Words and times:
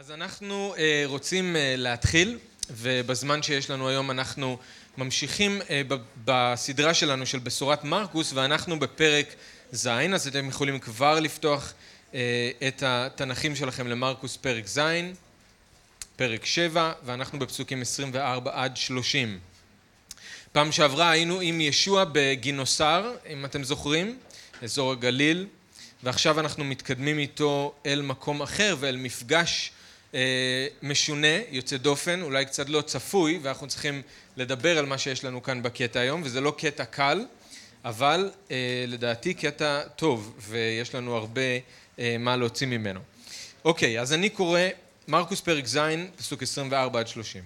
אז 0.00 0.10
אנחנו 0.10 0.74
אה, 0.78 1.02
רוצים 1.06 1.56
אה, 1.56 1.74
להתחיל, 1.76 2.38
ובזמן 2.70 3.42
שיש 3.42 3.70
לנו 3.70 3.88
היום 3.88 4.10
אנחנו 4.10 4.58
ממשיכים 4.98 5.60
אה, 5.70 5.82
בסדרה 6.24 6.94
שלנו 6.94 7.26
של 7.26 7.38
בשורת 7.38 7.84
מרקוס, 7.84 8.32
ואנחנו 8.32 8.78
בפרק 8.78 9.26
ז', 9.72 9.86
אז 9.86 10.26
אתם 10.26 10.48
יכולים 10.48 10.78
כבר 10.78 11.20
לפתוח 11.20 11.72
את 12.68 12.82
התנכים 12.86 13.56
שלכם 13.56 13.86
למרקוס 13.86 14.36
פרק 14.36 14.66
ז', 14.66 14.80
פרק 16.16 16.46
7, 16.46 16.92
ואנחנו 17.04 17.38
בפסוקים 17.38 17.82
24 17.82 18.50
עד 18.54 18.76
30. 18.76 19.38
פעם 20.52 20.72
שעברה 20.72 21.10
היינו 21.10 21.40
עם 21.40 21.60
ישוע 21.60 22.04
בגינוסר, 22.12 23.14
אם 23.28 23.44
אתם 23.44 23.64
זוכרים, 23.64 24.18
אזור 24.62 24.92
הגליל, 24.92 25.46
ועכשיו 26.02 26.40
אנחנו 26.40 26.64
מתקדמים 26.64 27.18
איתו 27.18 27.74
אל 27.86 28.02
מקום 28.02 28.42
אחר 28.42 28.76
ואל 28.80 28.96
מפגש 28.96 29.72
משונה, 30.82 31.36
יוצא 31.50 31.76
דופן, 31.76 32.22
אולי 32.22 32.44
קצת 32.44 32.68
לא 32.68 32.82
צפוי, 32.82 33.38
ואנחנו 33.42 33.66
צריכים 33.66 34.02
לדבר 34.36 34.78
על 34.78 34.86
מה 34.86 34.98
שיש 34.98 35.24
לנו 35.24 35.42
כאן 35.42 35.62
בקטע 35.62 36.00
היום, 36.00 36.22
וזה 36.24 36.40
לא 36.40 36.54
קטע 36.58 36.84
קל, 36.84 37.24
אבל 37.84 38.30
אה, 38.50 38.84
לדעתי 38.88 39.34
קטע 39.34 39.82
טוב, 39.96 40.34
ויש 40.48 40.94
לנו 40.94 41.16
הרבה 41.16 41.40
אה, 41.98 42.16
מה 42.18 42.36
להוציא 42.36 42.66
ממנו. 42.66 43.00
אוקיי, 43.64 44.00
אז 44.00 44.12
אני 44.12 44.28
קורא 44.28 44.60
מרקוס 45.08 45.40
פרק 45.40 45.66
ז', 45.66 45.78
פסוק 46.16 46.42
24 46.42 47.00
עד 47.00 47.08
30. 47.08 47.42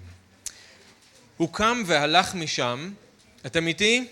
הוא 1.37 1.53
קם 1.53 1.83
והלך 1.85 2.35
משם, 2.35 2.91
אתם 3.45 3.67
איתי? 3.67 4.07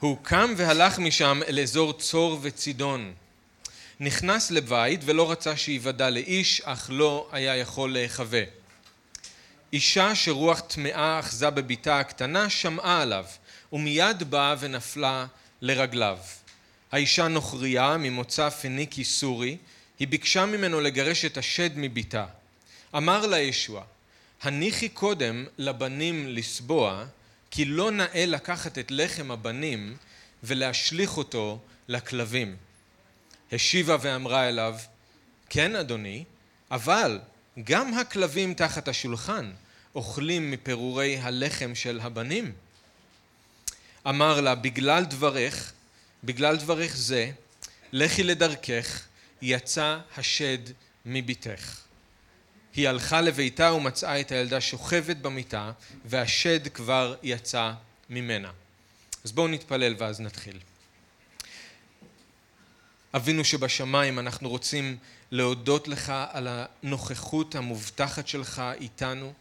הוא 0.00 0.16
קם 0.22 0.54
והלך 0.56 0.98
משם 0.98 1.40
אל 1.48 1.60
אזור 1.60 1.92
צור 1.92 2.38
וצידון. 2.42 3.12
נכנס 4.00 4.50
לבית 4.50 5.00
ולא 5.04 5.30
רצה 5.30 5.56
שייוודע 5.56 6.10
לאיש, 6.10 6.60
אך 6.60 6.86
לא 6.92 7.28
היה 7.32 7.56
יכול 7.56 7.92
להיחווה. 7.92 8.42
אישה 9.72 10.14
שרוח 10.14 10.60
טמאה 10.60 11.18
אחזה 11.18 11.50
בביתה 11.50 12.00
הקטנה 12.00 12.50
שמעה 12.50 13.02
עליו, 13.02 13.24
ומיד 13.72 14.30
באה 14.30 14.54
ונפלה 14.58 15.26
לרגליו. 15.60 16.18
האישה 16.92 17.28
נוכריה 17.28 17.96
ממוצא 17.96 18.50
פניקי 18.50 19.04
סורי, 19.04 19.56
היא 19.98 20.08
ביקשה 20.08 20.46
ממנו 20.46 20.80
לגרש 20.80 21.24
את 21.24 21.36
השד 21.36 21.70
מביתה. 21.76 22.26
אמר 22.96 23.26
לה 23.26 23.38
ישוע, 23.38 23.84
הניחי 24.42 24.88
קודם 24.88 25.46
לבנים 25.58 26.28
לסבוע, 26.28 27.04
כי 27.50 27.64
לא 27.64 27.90
נאה 27.90 28.26
לקחת 28.26 28.78
את 28.78 28.90
לחם 28.90 29.30
הבנים 29.30 29.96
ולהשליך 30.42 31.16
אותו 31.16 31.58
לכלבים. 31.88 32.67
השיבה 33.52 33.96
ואמרה 34.00 34.48
אליו, 34.48 34.76
כן 35.50 35.76
אדוני, 35.76 36.24
אבל 36.70 37.20
גם 37.64 37.94
הכלבים 37.94 38.54
תחת 38.54 38.88
השולחן 38.88 39.52
אוכלים 39.94 40.50
מפירורי 40.50 41.18
הלחם 41.18 41.74
של 41.74 42.00
הבנים. 42.02 42.52
אמר 44.08 44.40
לה, 44.40 44.54
בגלל 44.54 45.04
דברך, 45.04 45.72
בגלל 46.24 46.56
דברך 46.56 46.96
זה, 46.96 47.30
לכי 47.92 48.22
לדרכך, 48.22 49.02
יצא 49.42 49.98
השד 50.16 50.58
מביתך. 51.06 51.80
היא 52.74 52.88
הלכה 52.88 53.20
לביתה 53.20 53.72
ומצאה 53.72 54.20
את 54.20 54.32
הילדה 54.32 54.60
שוכבת 54.60 55.16
במיטה, 55.16 55.72
והשד 56.04 56.68
כבר 56.68 57.16
יצא 57.22 57.72
ממנה. 58.10 58.50
אז 59.24 59.32
בואו 59.32 59.48
נתפלל 59.48 59.94
ואז 59.98 60.20
נתחיל. 60.20 60.58
אבינו 63.14 63.44
שבשמיים, 63.44 64.18
אנחנו 64.18 64.48
רוצים 64.48 64.96
להודות 65.30 65.88
לך 65.88 66.12
על 66.32 66.48
הנוכחות 66.50 67.54
המובטחת 67.54 68.28
שלך 68.28 68.62
איתנו. 68.80 69.32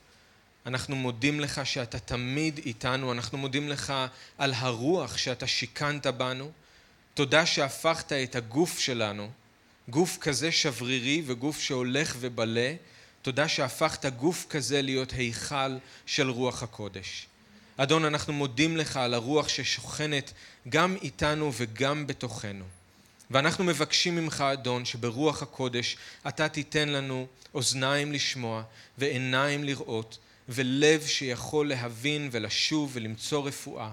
אנחנו 0.65 0.95
מודים 0.95 1.39
לך 1.39 1.61
שאתה 1.65 1.99
תמיד 1.99 2.57
איתנו, 2.65 3.11
אנחנו 3.11 3.37
מודים 3.37 3.69
לך 3.69 3.93
על 4.37 4.53
הרוח 4.53 5.17
שאתה 5.17 5.47
שיכנת 5.47 6.07
בנו. 6.07 6.51
תודה 7.13 7.45
שהפכת 7.45 8.11
את 8.11 8.35
הגוף 8.35 8.79
שלנו, 8.79 9.29
גוף 9.89 10.17
כזה 10.17 10.51
שברירי 10.51 11.23
וגוף 11.25 11.59
שהולך 11.59 12.15
ובלה, 12.19 12.73
תודה 13.21 13.47
שהפכת 13.47 14.05
גוף 14.05 14.45
כזה 14.49 14.81
להיות 14.81 15.11
היכל 15.11 15.77
של 16.05 16.29
רוח 16.29 16.63
הקודש. 16.63 17.27
אדון, 17.77 18.05
אנחנו 18.05 18.33
מודים 18.33 18.77
לך 18.77 18.97
על 18.97 19.13
הרוח 19.13 19.49
ששוכנת 19.49 20.33
גם 20.69 20.95
איתנו 21.01 21.51
וגם 21.53 22.07
בתוכנו. 22.07 22.65
ואנחנו 23.31 23.63
מבקשים 23.63 24.15
ממך, 24.15 24.41
אדון, 24.53 24.85
שברוח 24.85 25.41
הקודש 25.41 25.97
אתה 26.27 26.49
תיתן 26.49 26.89
לנו 26.89 27.27
אוזניים 27.53 28.11
לשמוע 28.13 28.63
ועיניים 28.97 29.63
לראות 29.63 30.17
ולב 30.49 31.05
שיכול 31.05 31.69
להבין 31.69 32.29
ולשוב 32.31 32.91
ולמצוא 32.93 33.47
רפואה. 33.47 33.91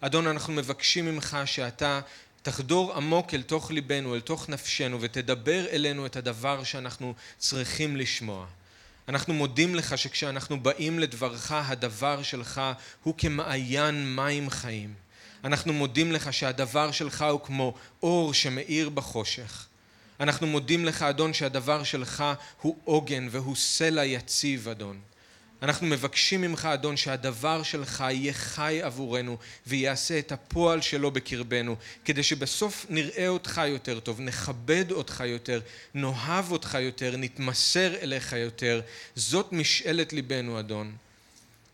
אדון, 0.00 0.26
אנחנו 0.26 0.52
מבקשים 0.52 1.06
ממך 1.06 1.38
שאתה 1.44 2.00
תחדור 2.42 2.96
עמוק 2.96 3.34
אל 3.34 3.42
תוך 3.42 3.70
ליבנו, 3.70 4.14
אל 4.14 4.20
תוך 4.20 4.48
נפשנו, 4.48 4.98
ותדבר 5.00 5.66
אלינו 5.66 6.06
את 6.06 6.16
הדבר 6.16 6.64
שאנחנו 6.64 7.14
צריכים 7.38 7.96
לשמוע. 7.96 8.46
אנחנו 9.08 9.34
מודים 9.34 9.74
לך 9.74 9.98
שכשאנחנו 9.98 10.60
באים 10.60 10.98
לדברך, 10.98 11.52
הדבר 11.52 12.22
שלך 12.22 12.60
הוא 13.02 13.14
כמעיין 13.18 14.16
מים 14.16 14.50
חיים. 14.50 14.94
אנחנו 15.44 15.72
מודים 15.72 16.12
לך 16.12 16.32
שהדבר 16.32 16.92
שלך 16.92 17.24
הוא 17.30 17.40
כמו 17.40 17.74
אור 18.02 18.34
שמאיר 18.34 18.88
בחושך. 18.88 19.66
אנחנו 20.20 20.46
מודים 20.46 20.84
לך, 20.84 21.02
אדון, 21.02 21.34
שהדבר 21.34 21.84
שלך 21.84 22.24
הוא 22.60 22.76
עוגן 22.84 23.28
והוא 23.30 23.56
סלע 23.56 24.04
יציב, 24.04 24.68
אדון. 24.68 25.00
אנחנו 25.62 25.86
מבקשים 25.86 26.40
ממך, 26.40 26.64
אדון, 26.64 26.96
שהדבר 26.96 27.62
שלך 27.62 28.04
יהיה 28.10 28.32
חי 28.32 28.80
עבורנו 28.82 29.36
ויעשה 29.66 30.18
את 30.18 30.32
הפועל 30.32 30.80
שלו 30.80 31.10
בקרבנו, 31.10 31.76
כדי 32.04 32.22
שבסוף 32.22 32.86
נראה 32.88 33.28
אותך 33.28 33.60
יותר 33.66 34.00
טוב, 34.00 34.20
נכבד 34.20 34.92
אותך 34.92 35.22
יותר, 35.26 35.60
נאהב 35.94 36.52
אותך 36.52 36.78
יותר, 36.80 37.16
נתמסר 37.16 37.94
אליך 37.94 38.32
יותר. 38.32 38.80
זאת 39.14 39.52
משאלת 39.52 40.12
ליבנו, 40.12 40.60
אדון. 40.60 40.96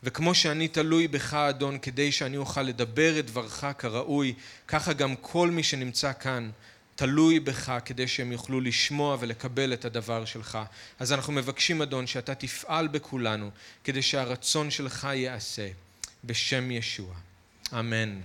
וכמו 0.05 0.35
שאני 0.35 0.67
תלוי 0.67 1.07
בך, 1.07 1.33
אדון, 1.33 1.77
כדי 1.79 2.11
שאני 2.11 2.37
אוכל 2.37 2.61
לדבר 2.61 3.19
את 3.19 3.25
דברך 3.25 3.65
כראוי, 3.77 4.33
ככה 4.67 4.93
גם 4.93 5.15
כל 5.21 5.51
מי 5.51 5.63
שנמצא 5.63 6.11
כאן 6.13 6.49
תלוי 6.95 7.39
בך 7.39 7.77
כדי 7.85 8.07
שהם 8.07 8.31
יוכלו 8.31 8.61
לשמוע 8.61 9.17
ולקבל 9.19 9.73
את 9.73 9.85
הדבר 9.85 10.25
שלך. 10.25 10.59
אז 10.99 11.13
אנחנו 11.13 11.33
מבקשים, 11.33 11.81
אדון, 11.81 12.07
שאתה 12.07 12.35
תפעל 12.35 12.87
בכולנו 12.87 13.49
כדי 13.83 14.01
שהרצון 14.01 14.71
שלך 14.71 15.07
ייעשה. 15.13 15.67
בשם 16.25 16.71
ישוע. 16.71 17.15
אמן. 17.79 18.19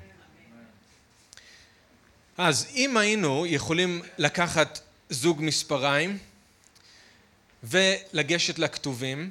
אז 2.39 2.67
אם 2.75 2.97
היינו 2.97 3.47
יכולים 3.47 4.03
לקחת 4.19 4.81
זוג 5.11 5.43
מספריים 5.43 6.19
ולגשת 7.65 8.59
לכתובים 8.59 9.31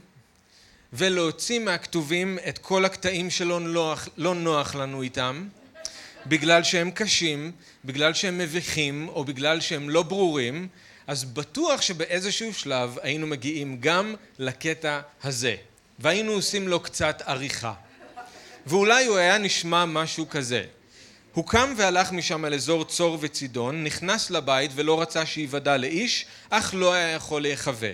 ולהוציא 0.93 1.59
מהכתובים 1.59 2.39
את 2.49 2.57
כל 2.57 2.85
הקטעים 2.85 3.29
שלא 3.29 3.59
נוח, 3.59 4.09
לא 4.17 4.35
נוח 4.35 4.75
לנו 4.75 5.01
איתם, 5.01 5.47
בגלל 6.25 6.63
שהם 6.63 6.91
קשים, 6.91 7.51
בגלל 7.85 8.13
שהם 8.13 8.37
מביכים, 8.37 9.09
או 9.09 9.25
בגלל 9.25 9.59
שהם 9.59 9.89
לא 9.89 10.03
ברורים, 10.03 10.67
אז 11.07 11.23
בטוח 11.23 11.81
שבאיזשהו 11.81 12.53
שלב 12.53 12.97
היינו 13.01 13.27
מגיעים 13.27 13.77
גם 13.79 14.15
לקטע 14.39 14.99
הזה, 15.23 15.55
והיינו 15.99 16.31
עושים 16.31 16.67
לו 16.67 16.79
קצת 16.79 17.21
עריכה. 17.25 17.73
ואולי 18.65 19.05
הוא 19.05 19.17
היה 19.17 19.37
נשמע 19.37 19.85
משהו 19.85 20.29
כזה. 20.29 20.63
הוא 21.33 21.47
קם 21.47 21.73
והלך 21.77 22.11
משם 22.11 22.45
אל 22.45 22.53
אזור 22.53 22.85
צור 22.85 23.17
וצידון, 23.21 23.83
נכנס 23.83 24.31
לבית 24.31 24.71
ולא 24.75 25.01
רצה 25.01 25.25
שייוודע 25.25 25.77
לאיש, 25.77 26.25
אך 26.49 26.73
לא 26.77 26.93
היה 26.93 27.11
יכול 27.11 27.41
להיחווה. 27.41 27.91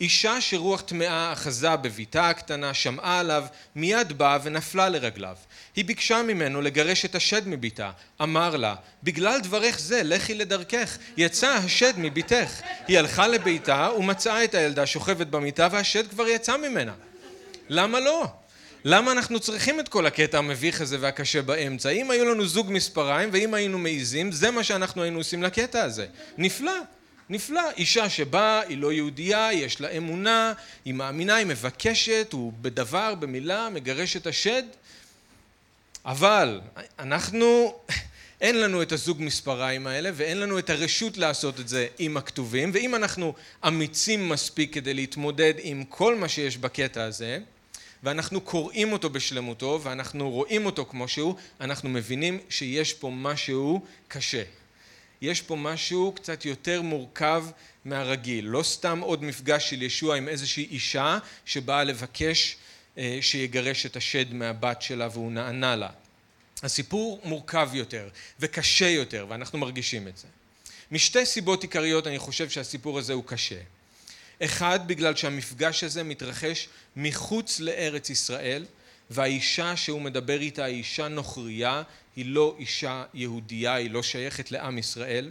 אישה 0.00 0.40
שרוח 0.40 0.80
טמאה 0.80 1.32
אחזה 1.32 1.76
בביתה 1.76 2.28
הקטנה, 2.28 2.74
שמעה 2.74 3.18
עליו, 3.18 3.44
מיד 3.76 4.18
באה 4.18 4.38
ונפלה 4.42 4.88
לרגליו. 4.88 5.36
היא 5.76 5.84
ביקשה 5.84 6.22
ממנו 6.22 6.60
לגרש 6.60 7.04
את 7.04 7.14
השד 7.14 7.48
מביתה. 7.48 7.90
אמר 8.22 8.56
לה, 8.56 8.74
בגלל 9.02 9.40
דברך 9.40 9.78
זה, 9.78 10.02
לכי 10.04 10.34
לדרכך. 10.34 10.98
יצא 11.16 11.48
השד 11.48 11.92
מביתך. 11.96 12.60
היא 12.88 12.98
הלכה 12.98 13.26
לביתה 13.26 13.88
ומצאה 13.98 14.44
את 14.44 14.54
הילדה 14.54 14.86
שוכבת 14.86 15.26
במיטה 15.26 15.68
והשד 15.70 16.10
כבר 16.10 16.28
יצא 16.28 16.56
ממנה. 16.56 16.92
למה 17.68 18.00
לא? 18.00 18.26
למה 18.84 19.12
אנחנו 19.12 19.40
צריכים 19.40 19.80
את 19.80 19.88
כל 19.88 20.06
הקטע 20.06 20.38
המביך 20.38 20.80
הזה 20.80 20.96
והקשה 21.00 21.42
באמצע? 21.42 21.90
אם 21.90 22.10
היו 22.10 22.24
לנו 22.24 22.46
זוג 22.46 22.66
מספריים 22.72 23.28
ואם 23.32 23.54
היינו 23.54 23.78
מעיזים, 23.78 24.32
זה 24.32 24.50
מה 24.50 24.64
שאנחנו 24.64 25.02
היינו 25.02 25.18
עושים 25.18 25.42
לקטע 25.42 25.82
הזה. 25.82 26.06
נפלא. 26.38 26.72
נפלא, 27.30 27.70
אישה 27.76 28.08
שבאה, 28.08 28.60
היא 28.60 28.78
לא 28.78 28.92
יהודייה, 28.92 29.52
יש 29.52 29.80
לה 29.80 29.88
אמונה, 29.88 30.52
היא 30.84 30.94
מאמינה, 30.94 31.36
היא 31.36 31.46
מבקשת, 31.46 32.28
הוא 32.32 32.52
בדבר, 32.60 33.14
במילה, 33.14 33.68
מגרש 33.68 34.16
את 34.16 34.26
השד. 34.26 34.62
אבל 36.04 36.60
אנחנו 36.98 37.74
אין 38.40 38.60
לנו 38.60 38.82
את 38.82 38.92
הזוג 38.92 39.22
מספריים 39.22 39.86
האלה 39.86 40.10
ואין 40.14 40.40
לנו 40.40 40.58
את 40.58 40.70
הרשות 40.70 41.16
לעשות 41.16 41.60
את 41.60 41.68
זה 41.68 41.86
עם 41.98 42.16
הכתובים 42.16 42.70
ואם 42.74 42.94
אנחנו 42.94 43.34
אמיצים 43.66 44.28
מספיק 44.28 44.74
כדי 44.74 44.94
להתמודד 44.94 45.54
עם 45.58 45.84
כל 45.84 46.14
מה 46.14 46.28
שיש 46.28 46.56
בקטע 46.56 47.04
הזה 47.04 47.38
ואנחנו 48.02 48.40
קוראים 48.40 48.92
אותו 48.92 49.10
בשלמותו 49.10 49.80
ואנחנו 49.82 50.30
רואים 50.30 50.66
אותו 50.66 50.84
כמו 50.84 51.08
שהוא 51.08 51.34
אנחנו 51.60 51.88
מבינים 51.88 52.38
שיש 52.48 52.92
פה 52.92 53.10
משהו 53.14 53.82
קשה 54.08 54.42
יש 55.22 55.42
פה 55.42 55.56
משהו 55.56 56.12
קצת 56.16 56.44
יותר 56.44 56.82
מורכב 56.82 57.44
מהרגיל 57.84 58.44
לא 58.44 58.62
סתם 58.62 59.00
עוד 59.00 59.24
מפגש 59.24 59.70
של 59.70 59.82
ישוע 59.82 60.16
עם 60.16 60.28
איזושהי 60.28 60.64
אישה 60.70 61.18
שבאה 61.44 61.84
לבקש 61.84 62.56
שיגרש 63.20 63.86
את 63.86 63.96
השד 63.96 64.34
מהבת 64.34 64.82
שלה 64.82 65.08
והוא 65.12 65.32
נענה 65.32 65.76
לה 65.76 65.90
הסיפור 66.62 67.20
מורכב 67.24 67.70
יותר 67.72 68.08
וקשה 68.40 68.88
יותר 68.88 69.26
ואנחנו 69.28 69.58
מרגישים 69.58 70.08
את 70.08 70.16
זה. 70.16 70.26
משתי 70.90 71.26
סיבות 71.26 71.62
עיקריות 71.62 72.06
אני 72.06 72.18
חושב 72.18 72.50
שהסיפור 72.50 72.98
הזה 72.98 73.12
הוא 73.12 73.24
קשה. 73.26 73.60
אחד 74.44 74.88
בגלל 74.88 75.16
שהמפגש 75.16 75.84
הזה 75.84 76.02
מתרחש 76.02 76.68
מחוץ 76.96 77.60
לארץ 77.60 78.10
ישראל 78.10 78.64
והאישה 79.10 79.76
שהוא 79.76 80.02
מדבר 80.02 80.40
איתה 80.40 80.64
היא 80.64 80.76
אישה 80.76 81.08
נוכריה 81.08 81.82
היא 82.16 82.26
לא 82.26 82.56
אישה 82.58 83.04
יהודייה 83.14 83.74
היא 83.74 83.90
לא 83.90 84.02
שייכת 84.02 84.50
לעם 84.50 84.78
ישראל. 84.78 85.30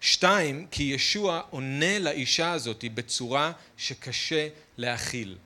שתיים 0.00 0.66
כי 0.70 0.82
ישוע 0.82 1.42
עונה 1.50 1.98
לאישה 1.98 2.52
הזאת 2.52 2.84
בצורה 2.94 3.52
שקשה 3.76 4.48
להכיל. 4.76 5.36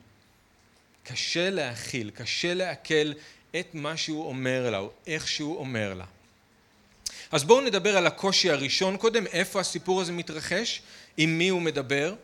קשה 1.03 1.49
להכיל 1.49 2.09
קשה 2.09 2.53
לעכל 2.53 3.11
את 3.59 3.67
מה 3.73 3.97
שהוא 3.97 4.27
אומר 4.27 4.69
לה, 4.69 4.77
או 4.77 4.91
איך 5.07 5.27
שהוא 5.27 5.57
אומר 5.57 5.93
לה. 5.93 6.05
אז 7.31 7.43
בואו 7.43 7.61
נדבר 7.61 7.97
על 7.97 8.07
הקושי 8.07 8.49
הראשון 8.49 8.97
קודם, 8.97 9.27
איפה 9.27 9.59
הסיפור 9.59 10.01
הזה 10.01 10.11
מתרחש, 10.11 10.81
עם 11.17 11.37
מי 11.37 11.49
הוא 11.49 11.61
מדבר. 11.61 12.15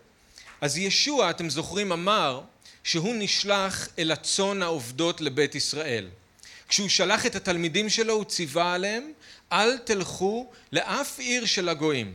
אז 0.61 0.77
ישוע, 0.77 1.29
אתם 1.29 1.49
זוכרים, 1.49 1.91
אמר 1.91 2.41
שהוא 2.83 3.15
נשלח 3.15 3.87
אל 3.99 4.11
הצאן 4.11 4.61
העובדות 4.61 5.21
לבית 5.21 5.55
ישראל. 5.55 6.07
כשהוא 6.69 6.89
שלח 6.89 7.25
את 7.25 7.35
התלמידים 7.35 7.89
שלו 7.89 8.13
הוא 8.13 8.23
ציווה 8.23 8.73
עליהם, 8.73 9.11
אל 9.51 9.77
תלכו 9.77 10.49
לאף 10.71 11.19
עיר 11.19 11.45
של 11.45 11.69
הגויים. 11.69 12.13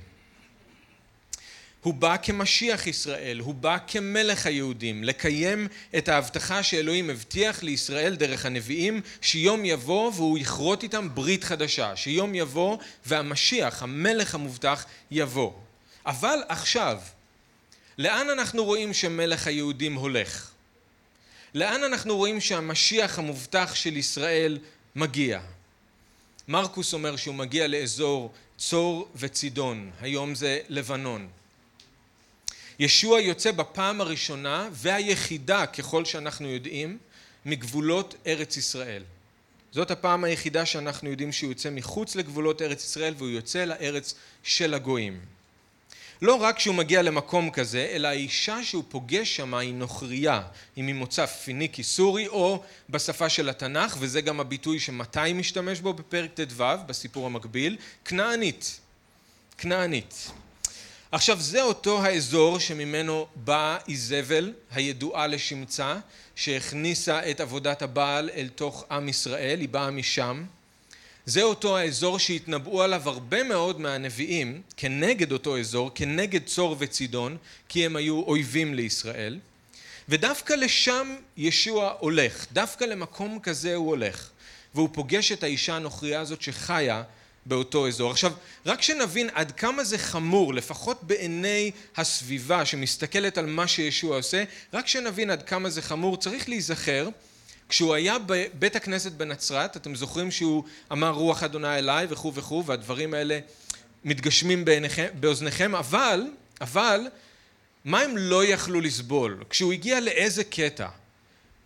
הוא 1.82 1.94
בא 1.94 2.16
כמשיח 2.22 2.86
ישראל, 2.86 3.38
הוא 3.38 3.54
בא 3.54 3.76
כמלך 3.86 4.46
היהודים, 4.46 5.04
לקיים 5.04 5.68
את 5.98 6.08
ההבטחה 6.08 6.62
שאלוהים 6.62 7.10
הבטיח 7.10 7.62
לישראל 7.62 8.14
דרך 8.14 8.46
הנביאים, 8.46 9.00
שיום 9.20 9.64
יבוא 9.64 10.12
והוא 10.14 10.38
יכרות 10.38 10.82
איתם 10.82 11.08
ברית 11.14 11.44
חדשה, 11.44 11.96
שיום 11.96 12.34
יבוא 12.34 12.78
והמשיח, 13.06 13.82
המלך 13.82 14.34
המובטח, 14.34 14.84
יבוא. 15.10 15.52
אבל 16.06 16.38
עכשיו, 16.48 16.98
לאן 17.98 18.30
אנחנו 18.30 18.64
רואים 18.64 18.94
שמלך 18.94 19.46
היהודים 19.46 19.94
הולך? 19.94 20.53
לאן 21.54 21.84
אנחנו 21.84 22.16
רואים 22.16 22.40
שהמשיח 22.40 23.18
המובטח 23.18 23.74
של 23.74 23.96
ישראל 23.96 24.58
מגיע? 24.96 25.40
מרקוס 26.48 26.94
אומר 26.94 27.16
שהוא 27.16 27.34
מגיע 27.34 27.66
לאזור 27.66 28.32
צור 28.58 29.08
וצידון, 29.16 29.90
היום 30.00 30.34
זה 30.34 30.60
לבנון. 30.68 31.28
ישוע 32.78 33.20
יוצא 33.20 33.52
בפעם 33.52 34.00
הראשונה 34.00 34.68
והיחידה 34.72 35.66
ככל 35.66 36.04
שאנחנו 36.04 36.48
יודעים 36.48 36.98
מגבולות 37.46 38.14
ארץ 38.26 38.56
ישראל. 38.56 39.02
זאת 39.72 39.90
הפעם 39.90 40.24
היחידה 40.24 40.66
שאנחנו 40.66 41.10
יודעים 41.10 41.32
שהוא 41.32 41.50
יוצא 41.50 41.70
מחוץ 41.70 42.16
לגבולות 42.16 42.62
ארץ 42.62 42.84
ישראל 42.84 43.14
והוא 43.18 43.30
יוצא 43.30 43.64
לארץ 43.64 44.14
של 44.42 44.74
הגויים. 44.74 45.20
לא 46.24 46.34
רק 46.34 46.58
שהוא 46.58 46.74
מגיע 46.74 47.02
למקום 47.02 47.50
כזה, 47.50 47.88
אלא 47.92 48.08
האישה 48.08 48.64
שהוא 48.64 48.84
פוגש 48.88 49.36
שם 49.36 49.54
היא 49.54 49.74
נוכריה, 49.74 50.42
היא 50.76 50.84
ממוצא 50.84 51.26
פיניקי 51.26 51.82
סורי 51.82 52.28
או 52.28 52.62
בשפה 52.90 53.28
של 53.28 53.48
התנ"ך, 53.48 53.96
וזה 53.98 54.20
גם 54.20 54.40
הביטוי 54.40 54.80
שמתי 54.80 55.32
משתמש 55.32 55.80
בו 55.80 55.92
בפרק 55.92 56.30
ט"ו 56.34 56.64
בסיפור 56.86 57.26
המקביל, 57.26 57.76
כנענית. 58.04 58.80
כנענית. 59.58 60.30
עכשיו 61.12 61.40
זה 61.40 61.62
אותו 61.62 62.02
האזור 62.02 62.58
שממנו 62.58 63.26
באה 63.34 63.78
איזבל 63.88 64.52
הידועה 64.70 65.26
לשמצה 65.26 65.96
שהכניסה 66.36 67.30
את 67.30 67.40
עבודת 67.40 67.82
הבעל 67.82 68.30
אל 68.34 68.48
תוך 68.54 68.84
עם 68.90 69.08
ישראל, 69.08 69.60
היא 69.60 69.68
באה 69.68 69.90
משם. 69.90 70.44
זה 71.26 71.42
אותו 71.42 71.78
האזור 71.78 72.18
שהתנבאו 72.18 72.82
עליו 72.82 73.08
הרבה 73.08 73.42
מאוד 73.42 73.80
מהנביאים 73.80 74.62
כנגד 74.76 75.32
אותו 75.32 75.58
אזור, 75.58 75.90
כנגד 75.94 76.44
צור 76.44 76.76
וצידון, 76.78 77.36
כי 77.68 77.86
הם 77.86 77.96
היו 77.96 78.22
אויבים 78.22 78.74
לישראל. 78.74 79.38
ודווקא 80.08 80.52
לשם 80.52 81.16
ישוע 81.36 81.94
הולך, 81.98 82.46
דווקא 82.52 82.84
למקום 82.84 83.38
כזה 83.42 83.74
הוא 83.74 83.88
הולך. 83.88 84.30
והוא 84.74 84.88
פוגש 84.92 85.32
את 85.32 85.42
האישה 85.42 85.76
הנוכריה 85.76 86.20
הזאת 86.20 86.42
שחיה 86.42 87.02
באותו 87.46 87.88
אזור. 87.88 88.10
עכשיו, 88.10 88.32
רק 88.66 88.82
שנבין 88.82 89.30
עד 89.34 89.52
כמה 89.52 89.84
זה 89.84 89.98
חמור, 89.98 90.54
לפחות 90.54 91.02
בעיני 91.02 91.70
הסביבה 91.96 92.64
שמסתכלת 92.64 93.38
על 93.38 93.46
מה 93.46 93.68
שישוע 93.68 94.16
עושה, 94.16 94.44
רק 94.72 94.86
שנבין 94.86 95.30
עד 95.30 95.42
כמה 95.42 95.70
זה 95.70 95.82
חמור, 95.82 96.16
צריך 96.16 96.48
להיזכר, 96.48 97.08
כשהוא 97.68 97.94
היה 97.94 98.16
בבית 98.26 98.76
הכנסת 98.76 99.12
בנצרת, 99.12 99.76
אתם 99.76 99.94
זוכרים 99.94 100.30
שהוא 100.30 100.64
אמר 100.92 101.10
רוח 101.10 101.42
אדוני 101.42 101.78
אליי 101.78 102.06
וכו' 102.10 102.34
וכו', 102.34 102.66
והדברים 102.66 103.14
האלה 103.14 103.38
מתגשמים 104.04 104.64
בעיניכם, 104.64 105.06
באוזניכם, 105.20 105.74
אבל, 105.74 106.26
אבל, 106.60 107.00
מה 107.84 108.00
הם 108.00 108.16
לא 108.16 108.44
יכלו 108.44 108.80
לסבול? 108.80 109.44
כשהוא 109.50 109.72
הגיע 109.72 110.00
לאיזה 110.00 110.44
קטע? 110.44 110.88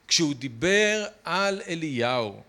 כשהוא 0.08 0.34
דיבר 0.34 1.06
על 1.24 1.62
אליהו, 1.68 2.42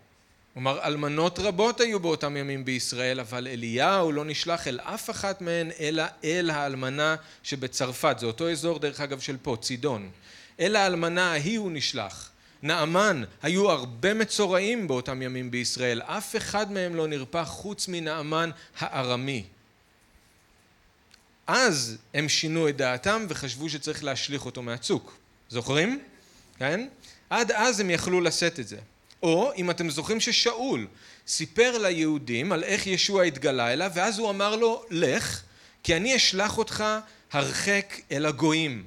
כלומר 0.54 0.86
אלמנות 0.86 1.38
רבות 1.38 1.80
היו 1.80 2.00
באותם 2.00 2.36
ימים 2.36 2.64
בישראל 2.64 3.20
אבל 3.20 3.48
אליהו 3.48 4.12
לא 4.12 4.24
נשלח 4.24 4.68
אל 4.68 4.80
אף 4.80 5.10
אחת 5.10 5.40
מהן 5.40 5.70
אלא 5.80 6.04
אל 6.24 6.50
האלמנה 6.50 7.16
שבצרפת 7.42 8.16
זה 8.18 8.26
אותו 8.26 8.50
אזור 8.50 8.78
דרך 8.78 9.00
אגב 9.00 9.20
של 9.20 9.36
פה 9.42 9.56
צידון 9.60 10.10
אל 10.60 10.76
האלמנה 10.76 11.32
ההיא 11.32 11.58
הוא 11.58 11.70
נשלח 11.72 12.29
נעמן 12.62 13.24
היו 13.42 13.70
הרבה 13.70 14.14
מצורעים 14.14 14.88
באותם 14.88 15.22
ימים 15.22 15.50
בישראל. 15.50 16.02
אף 16.02 16.36
אחד 16.36 16.72
מהם 16.72 16.94
לא 16.94 17.06
נרפא 17.06 17.44
חוץ 17.44 17.88
מנעמן 17.88 18.50
הארמי. 18.78 19.44
אז 21.46 21.98
הם 22.14 22.28
שינו 22.28 22.68
את 22.68 22.76
דעתם 22.76 23.26
וחשבו 23.28 23.68
שצריך 23.68 24.04
להשליך 24.04 24.46
אותו 24.46 24.62
מהצוק. 24.62 25.16
זוכרים? 25.48 26.00
כן? 26.58 26.88
עד 27.30 27.52
אז 27.52 27.80
הם 27.80 27.90
יכלו 27.90 28.20
לשאת 28.20 28.60
את 28.60 28.68
זה. 28.68 28.78
או 29.22 29.52
אם 29.56 29.70
אתם 29.70 29.90
זוכרים 29.90 30.20
ששאול 30.20 30.86
סיפר 31.26 31.78
ליהודים 31.78 32.52
על 32.52 32.64
איך 32.64 32.86
ישוע 32.86 33.22
התגלה 33.22 33.72
אליו 33.72 33.90
ואז 33.94 34.18
הוא 34.18 34.30
אמר 34.30 34.56
לו 34.56 34.84
לך 34.90 35.42
כי 35.82 35.96
אני 35.96 36.16
אשלח 36.16 36.58
אותך 36.58 36.84
הרחק 37.32 38.00
אל 38.12 38.26
הגויים. 38.26 38.84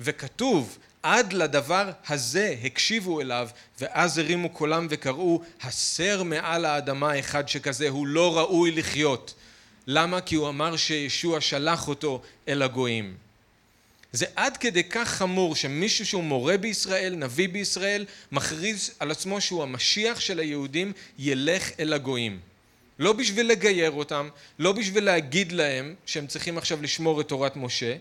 וכתוב 0.00 0.78
עד 1.02 1.32
לדבר 1.32 1.90
הזה 2.08 2.54
הקשיבו 2.64 3.20
אליו 3.20 3.48
ואז 3.80 4.18
הרימו 4.18 4.48
קולם 4.48 4.86
וקראו 4.90 5.42
הסר 5.62 6.22
מעל 6.22 6.64
האדמה 6.64 7.18
אחד 7.18 7.48
שכזה 7.48 7.88
הוא 7.88 8.06
לא 8.06 8.38
ראוי 8.38 8.70
לחיות 8.70 9.34
למה? 9.86 10.20
כי 10.20 10.34
הוא 10.34 10.48
אמר 10.48 10.76
שישוע 10.76 11.40
שלח 11.40 11.88
אותו 11.88 12.22
אל 12.48 12.62
הגויים 12.62 13.16
זה 14.12 14.26
עד 14.36 14.56
כדי 14.56 14.84
כך 14.84 15.08
חמור 15.08 15.56
שמישהו 15.56 16.06
שהוא 16.06 16.24
מורה 16.24 16.58
בישראל, 16.58 17.14
נביא 17.14 17.48
בישראל, 17.48 18.04
מכריז 18.32 18.90
על 18.98 19.10
עצמו 19.10 19.40
שהוא 19.40 19.62
המשיח 19.62 20.20
של 20.20 20.38
היהודים, 20.38 20.92
ילך 21.18 21.70
אל 21.80 21.92
הגויים. 21.92 22.40
לא 22.98 23.12
בשביל 23.12 23.46
לגייר 23.46 23.90
אותם, 23.90 24.28
לא 24.58 24.72
בשביל 24.72 25.04
להגיד 25.04 25.52
להם 25.52 25.94
שהם 26.06 26.26
צריכים 26.26 26.58
עכשיו 26.58 26.82
לשמור 26.82 27.20
את 27.20 27.28
תורת 27.28 27.56
משה, 27.56 27.96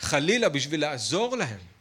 חלילה 0.00 0.48
בשביל 0.48 0.80
לעזור 0.80 1.36
להם. 1.36 1.73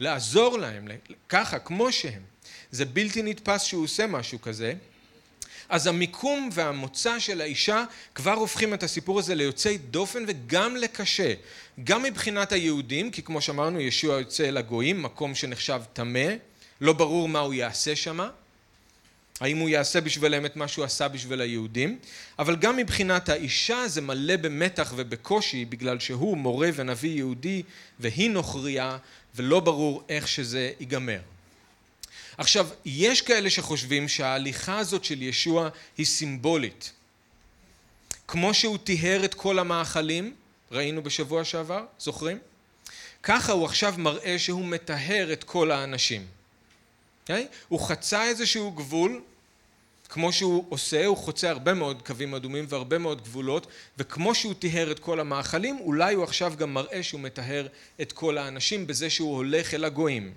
לעזור 0.00 0.58
להם, 0.58 0.88
ככה, 1.28 1.58
כמו 1.58 1.92
שהם. 1.92 2.22
זה 2.70 2.84
בלתי 2.84 3.22
נתפס 3.22 3.62
שהוא 3.62 3.84
עושה 3.84 4.06
משהו 4.06 4.40
כזה. 4.40 4.74
אז 5.68 5.86
המיקום 5.86 6.50
והמוצא 6.52 7.18
של 7.18 7.40
האישה 7.40 7.84
כבר 8.14 8.32
הופכים 8.32 8.74
את 8.74 8.82
הסיפור 8.82 9.18
הזה 9.18 9.34
ליוצאי 9.34 9.78
דופן 9.78 10.24
וגם 10.26 10.76
לקשה. 10.76 11.34
גם 11.84 12.02
מבחינת 12.02 12.52
היהודים, 12.52 13.10
כי 13.10 13.22
כמו 13.22 13.40
שאמרנו 13.40 13.80
ישוע 13.80 14.18
יוצא 14.18 14.48
אל 14.48 14.56
הגויים, 14.56 15.02
מקום 15.02 15.34
שנחשב 15.34 15.80
טמא, 15.92 16.28
לא 16.80 16.92
ברור 16.92 17.28
מה 17.28 17.38
הוא 17.38 17.54
יעשה 17.54 17.96
שמה, 17.96 18.30
האם 19.40 19.58
הוא 19.58 19.68
יעשה 19.68 20.00
בשבילם 20.00 20.46
את 20.46 20.56
מה 20.56 20.68
שהוא 20.68 20.84
עשה 20.84 21.08
בשביל 21.08 21.40
היהודים, 21.40 21.98
אבל 22.38 22.56
גם 22.56 22.76
מבחינת 22.76 23.28
האישה 23.28 23.88
זה 23.88 24.00
מלא 24.00 24.36
במתח 24.36 24.92
ובקושי 24.96 25.64
בגלל 25.64 25.98
שהוא 25.98 26.36
מורה 26.36 26.68
ונביא 26.74 27.16
יהודי 27.16 27.62
והיא 28.00 28.30
נוכריה 28.30 28.98
ולא 29.34 29.60
ברור 29.60 30.02
איך 30.08 30.28
שזה 30.28 30.72
ייגמר. 30.80 31.20
עכשיו, 32.38 32.68
יש 32.84 33.22
כאלה 33.22 33.50
שחושבים 33.50 34.08
שההליכה 34.08 34.78
הזאת 34.78 35.04
של 35.04 35.22
ישוע 35.22 35.68
היא 35.96 36.06
סימבולית. 36.06 36.92
כמו 38.28 38.54
שהוא 38.54 38.78
טיהר 38.78 39.24
את 39.24 39.34
כל 39.34 39.58
המאכלים, 39.58 40.34
ראינו 40.70 41.02
בשבוע 41.02 41.44
שעבר, 41.44 41.84
זוכרים? 41.98 42.38
ככה 43.22 43.52
הוא 43.52 43.64
עכשיו 43.64 43.94
מראה 43.98 44.38
שהוא 44.38 44.64
מטהר 44.64 45.32
את 45.32 45.44
כל 45.44 45.70
האנשים. 45.70 46.22
Okay? 46.22 47.20
אוקיי? 47.22 47.48
הוא 47.68 47.80
חצה 47.80 48.24
איזשהו 48.24 48.70
גבול, 48.70 49.22
כמו 50.08 50.32
שהוא 50.32 50.64
עושה, 50.68 51.06
הוא 51.06 51.16
חוצה 51.16 51.50
הרבה 51.50 51.74
מאוד 51.74 52.02
קווים 52.02 52.34
אדומים 52.34 52.66
והרבה 52.68 52.98
מאוד 52.98 53.22
גבולות, 53.22 53.66
וכמו 53.98 54.34
שהוא 54.34 54.54
טיהר 54.54 54.90
את 54.90 54.98
כל 54.98 55.20
המאכלים, 55.20 55.78
אולי 55.80 56.14
הוא 56.14 56.24
עכשיו 56.24 56.52
גם 56.56 56.74
מראה 56.74 57.02
שהוא 57.02 57.20
מטהר 57.20 57.66
את 58.00 58.12
כל 58.12 58.38
האנשים 58.38 58.86
בזה 58.86 59.10
שהוא 59.10 59.36
הולך 59.36 59.74
אל 59.74 59.84
הגויים. 59.84 60.34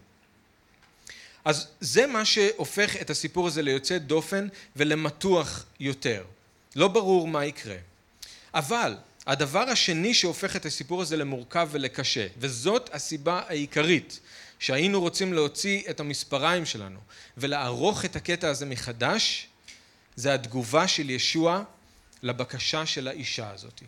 אז 1.45 1.67
זה 1.79 2.07
מה 2.07 2.25
שהופך 2.25 2.95
את 3.01 3.09
הסיפור 3.09 3.47
הזה 3.47 3.61
ליוצא 3.61 3.97
דופן 3.97 4.47
ולמתוח 4.75 5.65
יותר. 5.79 6.23
לא 6.75 6.87
ברור 6.87 7.27
מה 7.27 7.45
יקרה. 7.45 7.75
אבל 8.53 8.95
הדבר 9.27 9.69
השני 9.69 10.13
שהופך 10.13 10.55
את 10.55 10.65
הסיפור 10.65 11.01
הזה 11.01 11.17
למורכב 11.17 11.69
ולקשה, 11.71 12.27
וזאת 12.37 12.89
הסיבה 12.93 13.41
העיקרית 13.47 14.19
שהיינו 14.59 15.01
רוצים 15.01 15.33
להוציא 15.33 15.81
את 15.89 15.99
המספריים 15.99 16.65
שלנו 16.65 16.99
ולערוך 17.37 18.05
את 18.05 18.15
הקטע 18.15 18.49
הזה 18.49 18.65
מחדש, 18.65 19.47
זה 20.15 20.33
התגובה 20.33 20.87
של 20.87 21.09
ישוע 21.09 21.63
לבקשה 22.23 22.85
של 22.85 23.07
האישה 23.07 23.49
הזאת. 23.49 23.81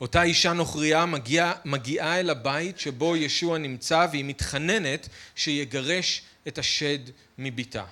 אותה 0.00 0.22
אישה 0.22 0.52
נוכריה 0.52 1.06
מגיעה, 1.06 1.52
מגיעה 1.64 2.20
אל 2.20 2.30
הבית 2.30 2.80
שבו 2.80 3.16
ישוע 3.16 3.58
נמצא 3.58 4.06
והיא 4.10 4.24
מתחננת 4.24 5.08
שיגרש 5.36 6.22
את 6.48 6.58
השד 6.58 6.98
מביתה. 7.38 7.84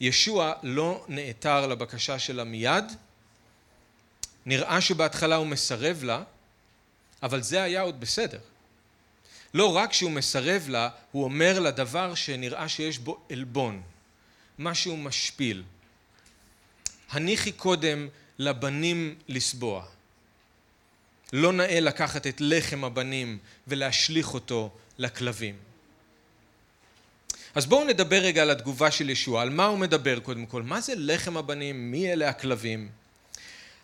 ישוע 0.00 0.52
לא 0.62 1.04
נעתר 1.08 1.66
לבקשה 1.66 2.18
שלה 2.18 2.44
מיד, 2.44 2.84
נראה 4.46 4.80
שבהתחלה 4.80 5.36
הוא 5.36 5.46
מסרב 5.46 6.04
לה, 6.04 6.22
אבל 7.22 7.42
זה 7.42 7.62
היה 7.62 7.80
עוד 7.80 8.00
בסדר. 8.00 8.38
לא 9.54 9.76
רק 9.76 9.92
שהוא 9.92 10.10
מסרב 10.10 10.68
לה, 10.68 10.88
הוא 11.12 11.24
אומר 11.24 11.58
לה 11.58 11.70
דבר 11.70 12.14
שנראה 12.14 12.68
שיש 12.68 12.98
בו 12.98 13.18
עלבון, 13.30 13.82
משהו 14.60 14.96
משפיל. 14.96 15.62
הניחי 17.10 17.52
קודם 17.52 18.08
לבנים 18.38 19.14
לסבוע. 19.28 19.86
לא 21.32 21.52
נאה 21.52 21.80
לקחת 21.80 22.26
את 22.26 22.36
לחם 22.40 22.84
הבנים 22.84 23.38
ולהשליך 23.66 24.34
אותו 24.34 24.70
לכלבים. 24.98 25.56
אז 27.54 27.66
בואו 27.66 27.84
נדבר 27.84 28.16
רגע 28.16 28.42
על 28.42 28.50
התגובה 28.50 28.90
של 28.90 29.10
ישוע, 29.10 29.42
על 29.42 29.50
מה 29.50 29.64
הוא 29.64 29.78
מדבר 29.78 30.20
קודם 30.20 30.46
כל, 30.46 30.62
מה 30.62 30.80
זה 30.80 30.92
לחם 30.96 31.36
הבנים, 31.36 31.90
מי 31.90 32.12
אלה 32.12 32.28
הכלבים? 32.28 32.88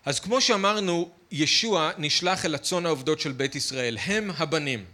אז 0.04 0.20
כמו 0.20 0.40
שאמרנו, 0.40 1.10
ישוע 1.30 1.90
נשלח 1.98 2.44
אל 2.44 2.54
הצאן 2.54 2.86
העובדות 2.86 3.20
של 3.20 3.32
בית 3.32 3.54
ישראל, 3.54 3.98
הם 3.98 4.30
הבנים. 4.36 4.84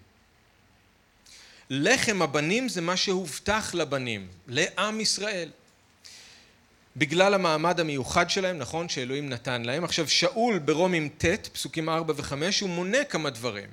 לחם 1.71 2.23
הבנים 2.23 2.69
זה 2.69 2.81
מה 2.81 2.97
שהובטח 2.97 3.75
לבנים, 3.75 4.29
לעם 4.49 5.01
ישראל. 5.01 5.51
בגלל 6.97 7.35
המעמד 7.35 7.81
המיוחד 7.81 8.31
שלהם, 8.31 8.59
נכון, 8.59 8.89
שאלוהים 8.89 9.29
נתן 9.29 9.63
להם. 9.63 9.85
עכשיו 9.85 10.09
שאול 10.09 10.59
ברומים 10.59 11.09
ט', 11.19 11.49
פסוקים 11.53 11.89
4 11.89 12.15
ו-5, 12.17 12.33
הוא 12.61 12.69
מונה 12.69 13.05
כמה 13.05 13.31
דברים. 13.31 13.69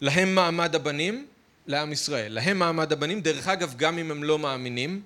להם 0.00 0.34
מעמד 0.34 0.74
הבנים, 0.74 1.26
לעם 1.66 1.92
ישראל. 1.92 2.32
להם 2.32 2.58
מעמד 2.58 2.92
הבנים, 2.92 3.20
דרך 3.20 3.48
אגב, 3.48 3.74
גם 3.76 3.98
אם 3.98 4.10
הם 4.10 4.24
לא 4.24 4.38
מאמינים, 4.38 5.02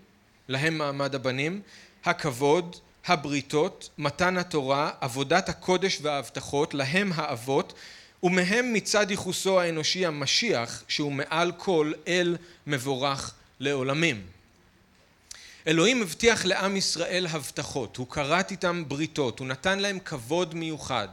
להם 0.49 0.79
מעמד 0.79 1.15
הבנים, 1.15 1.61
הכבוד, 2.05 2.77
הבריתות, 3.07 3.91
מתן 3.99 4.37
התורה, 4.37 4.91
עבודת 5.01 5.49
הקודש 5.49 5.99
וההבטחות, 6.03 6.75
להם 6.75 7.13
האבות, 7.15 7.75
ומהם 8.23 8.73
מצד 8.73 9.11
ייחוסו 9.11 9.61
האנושי 9.61 10.07
המשיח, 10.07 10.83
שהוא 10.89 11.13
מעל 11.13 11.53
כל 11.57 11.93
אל 12.09 12.37
מבורך 12.67 13.35
לעולמים. 13.61 14.38
אלוהים 15.69 16.03
הבטיח 16.03 16.45
לעם 16.45 16.77
ישראל 16.77 17.27
הבטחות, 17.31 17.97
הוא 17.97 18.09
כרת 18.09 18.51
איתם 18.51 18.85
בריתות, 18.89 19.39
הוא 19.39 19.47
נתן 19.47 19.79
להם 19.79 19.99
כבוד 19.99 20.55
מיוחד, 20.55 21.09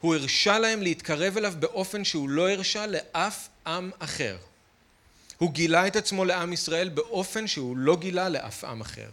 הוא 0.00 0.14
הרשה 0.14 0.58
להם 0.58 0.82
להתקרב 0.82 1.36
אליו 1.36 1.54
באופן 1.58 2.04
שהוא 2.04 2.28
לא 2.28 2.50
הרשה 2.50 2.86
לאף 2.86 3.48
עם 3.66 3.90
אחר. 3.98 4.36
הוא 5.38 5.52
גילה 5.52 5.86
את 5.86 5.96
עצמו 5.96 6.24
לעם 6.24 6.52
ישראל 6.52 6.88
באופן 6.88 7.46
שהוא 7.46 7.76
לא 7.76 7.96
גילה 7.96 8.28
לאף 8.28 8.64
עם 8.64 8.80
אחר. 8.80 9.08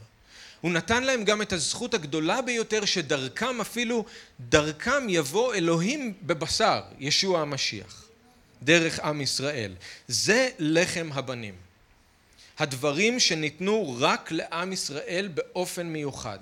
הוא 0.61 0.71
נתן 0.71 1.03
להם 1.03 1.23
גם 1.23 1.41
את 1.41 1.53
הזכות 1.53 1.93
הגדולה 1.93 2.41
ביותר 2.41 2.85
שדרכם 2.85 3.61
אפילו, 3.61 4.05
דרכם 4.39 5.09
יבוא 5.09 5.53
אלוהים 5.53 6.13
בבשר, 6.21 6.81
ישוע 6.99 7.41
המשיח, 7.41 8.05
דרך 8.63 8.99
עם 8.99 9.21
ישראל. 9.21 9.73
זה 10.07 10.49
לחם 10.59 11.09
הבנים. 11.13 11.64
הדברים 12.59 13.19
שניתנו 13.19 13.95
רק 13.99 14.31
לעם 14.31 14.73
ישראל 14.73 15.29
באופן 15.33 15.87
מיוחד. 15.87 16.39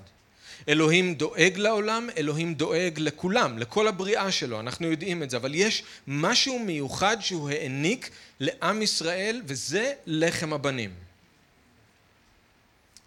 אלוהים 0.68 1.14
דואג 1.14 1.52
לעולם, 1.56 2.08
אלוהים 2.16 2.54
דואג 2.54 2.94
לכולם, 2.98 3.58
לכל 3.58 3.88
הבריאה 3.88 4.32
שלו, 4.32 4.60
אנחנו 4.60 4.90
יודעים 4.90 5.22
את 5.22 5.30
זה, 5.30 5.36
אבל 5.36 5.54
יש 5.54 5.82
משהו 6.06 6.58
מיוחד 6.58 7.16
שהוא 7.20 7.50
העניק 7.50 8.10
לעם 8.40 8.82
ישראל 8.82 9.42
וזה 9.46 9.92
לחם 10.06 10.52
הבנים. 10.52 10.90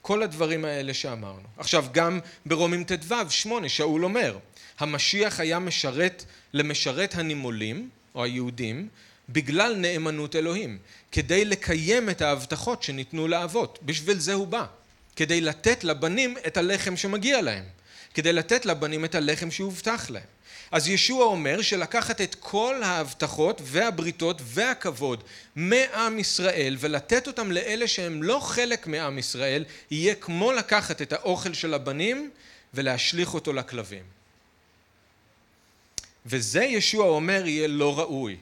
כל 0.02 0.24
הדברים 0.24 0.66
האלה 0.66 0.94
שאמרנו. 0.94 1.48
עכשיו 1.58 1.86
גם 1.92 2.20
ברומים 2.46 2.84
ט"ו 2.84 3.16
שמונה 3.30 3.70
שאול 3.70 4.04
אומר 4.04 4.38
המשיח 4.80 5.40
היה 5.40 5.60
משרת 5.60 6.26
למשרת 6.54 7.16
הנימולים 7.16 7.90
או 8.16 8.24
היהודים 8.24 8.88
בגלל 9.30 9.76
נאמנות 9.76 10.36
אלוהים 10.36 10.78
כדי 11.12 11.46
לקיים 11.46 12.10
את 12.10 12.22
ההבטחות 12.22 12.84
שניתנו 12.84 13.28
לאבות 13.28 13.80
בשביל 13.84 14.20
זה 14.20 14.34
הוא 14.34 14.48
בא 14.48 14.66
כדי 15.16 15.42
לתת 15.42 15.84
לבנים 15.84 16.38
את 16.48 16.58
הלחם 16.58 16.98
שמגיע 16.98 17.42
להם 17.42 17.64
כדי 18.14 18.34
לתת 18.34 18.66
לבנים 18.66 19.06
את 19.06 19.16
הלחם 19.16 19.52
שהובטח 19.52 20.10
להם 20.10 20.38
אז 20.72 20.88
ישוע 20.88 21.26
אומר 21.26 21.62
שלקחת 21.62 22.22
את 22.22 22.36
כל 22.40 22.84
ההבטחות 22.84 23.62
והבריתות 23.64 24.42
והכבוד 24.44 25.24
מעם 25.56 26.20
ישראל 26.20 26.76
ולתת 26.80 27.28
אותם 27.28 27.52
לאלה 27.52 27.88
שהם 27.88 28.24
לא 28.24 28.40
חלק 28.40 28.88
מעם 28.88 29.18
ישראל 29.18 29.66
יהיה 29.92 30.16
כמו 30.16 30.52
לקחת 30.52 31.02
את 31.02 31.14
האוכל 31.14 31.54
של 31.54 31.74
הבנים 31.74 32.32
ולהשליך 32.74 33.34
אותו 33.34 33.54
לכלבים. 33.54 34.04
וזה 36.26 36.64
ישוע 36.64 37.06
אומר 37.06 37.48
יהיה 37.48 37.68
לא 37.68 38.00
ראוי. 38.00 38.38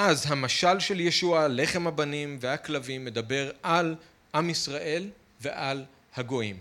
אז 0.00 0.24
המשל 0.30 0.80
של 0.80 1.00
ישוע, 1.00 1.48
לחם 1.48 1.86
הבנים 1.86 2.38
והכלבים, 2.40 3.04
מדבר 3.04 3.50
על 3.62 3.96
עם 4.34 4.50
ישראל 4.50 5.10
ועל 5.40 5.84
הגויים. 6.16 6.56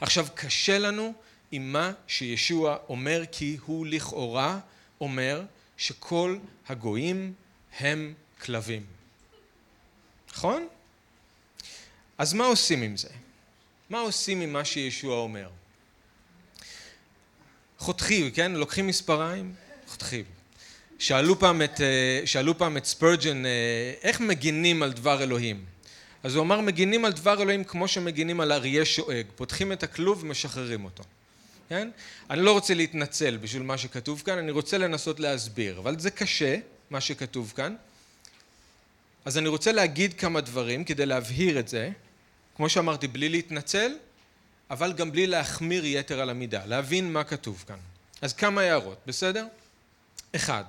עכשיו 0.00 0.26
קשה 0.34 0.78
לנו 0.78 1.12
עם 1.52 1.72
מה 1.72 1.92
שישוע 2.06 2.76
אומר 2.88 3.22
כי 3.32 3.56
הוא 3.64 3.86
לכאורה 3.86 4.58
אומר 5.00 5.42
שכל 5.76 6.38
הגויים 6.68 7.32
הם 7.78 8.14
כלבים. 8.42 8.86
נכון? 10.30 10.68
אז 12.18 12.32
מה 12.32 12.44
עושים 12.44 12.82
עם 12.82 12.96
זה? 12.96 13.08
מה 13.90 13.98
עושים 13.98 14.40
עם 14.40 14.52
מה 14.52 14.64
שישוע 14.64 15.16
אומר? 15.16 15.50
חותכים, 17.78 18.30
כן? 18.30 18.52
לוקחים 18.52 18.86
מספריים, 18.86 19.54
חותכים. 19.86 20.39
שאלו 21.00 21.38
פעם 21.38 21.62
את, 21.62 21.80
אה, 21.80 22.22
שאלו 22.24 22.58
פעם 22.58 22.76
את 22.76 22.84
ספרג'ן 22.84 23.46
אה, 23.46 23.50
איך 24.02 24.20
מגינים 24.20 24.82
על 24.82 24.92
דבר 24.92 25.22
אלוהים 25.22 25.64
אז 26.22 26.34
הוא 26.34 26.42
אמר 26.42 26.60
מגינים 26.60 27.04
על 27.04 27.12
דבר 27.12 27.42
אלוהים 27.42 27.64
כמו 27.64 27.88
שמגינים 27.88 28.40
על 28.40 28.52
אריה 28.52 28.84
שואג 28.84 29.26
פותחים 29.36 29.72
את 29.72 29.82
הכלוב 29.82 30.22
ומשחררים 30.22 30.84
אותו 30.84 31.04
כן? 31.70 31.90
אני 32.30 32.42
לא 32.42 32.52
רוצה 32.52 32.74
להתנצל 32.74 33.36
בשביל 33.36 33.62
מה 33.62 33.78
שכתוב 33.78 34.22
כאן, 34.26 34.38
אני 34.38 34.50
רוצה 34.50 34.78
לנסות 34.78 35.20
להסביר, 35.20 35.78
אבל 35.78 35.98
זה 35.98 36.10
קשה, 36.10 36.56
מה 36.90 37.00
שכתוב 37.00 37.52
כאן. 37.56 37.74
אז 39.24 39.38
אני 39.38 39.48
רוצה 39.48 39.72
להגיד 39.72 40.14
כמה 40.14 40.40
דברים 40.40 40.84
כדי 40.84 41.06
להבהיר 41.06 41.58
את 41.58 41.68
זה, 41.68 41.90
כמו 42.56 42.68
שאמרתי, 42.68 43.08
בלי 43.08 43.28
להתנצל, 43.28 43.92
אבל 44.70 44.92
גם 44.92 45.12
בלי 45.12 45.26
להחמיר 45.26 45.86
יתר 45.86 46.20
על 46.20 46.30
המידה, 46.30 46.66
להבין 46.66 47.12
מה 47.12 47.24
כתוב 47.24 47.64
כאן. 47.66 47.78
אז 48.22 48.32
כמה 48.32 48.60
הערות, 48.60 48.98
בסדר? 49.06 49.46
אחד, 50.36 50.64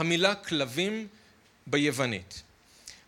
המילה 0.00 0.34
כלבים 0.34 1.06
ביוונית. 1.66 2.42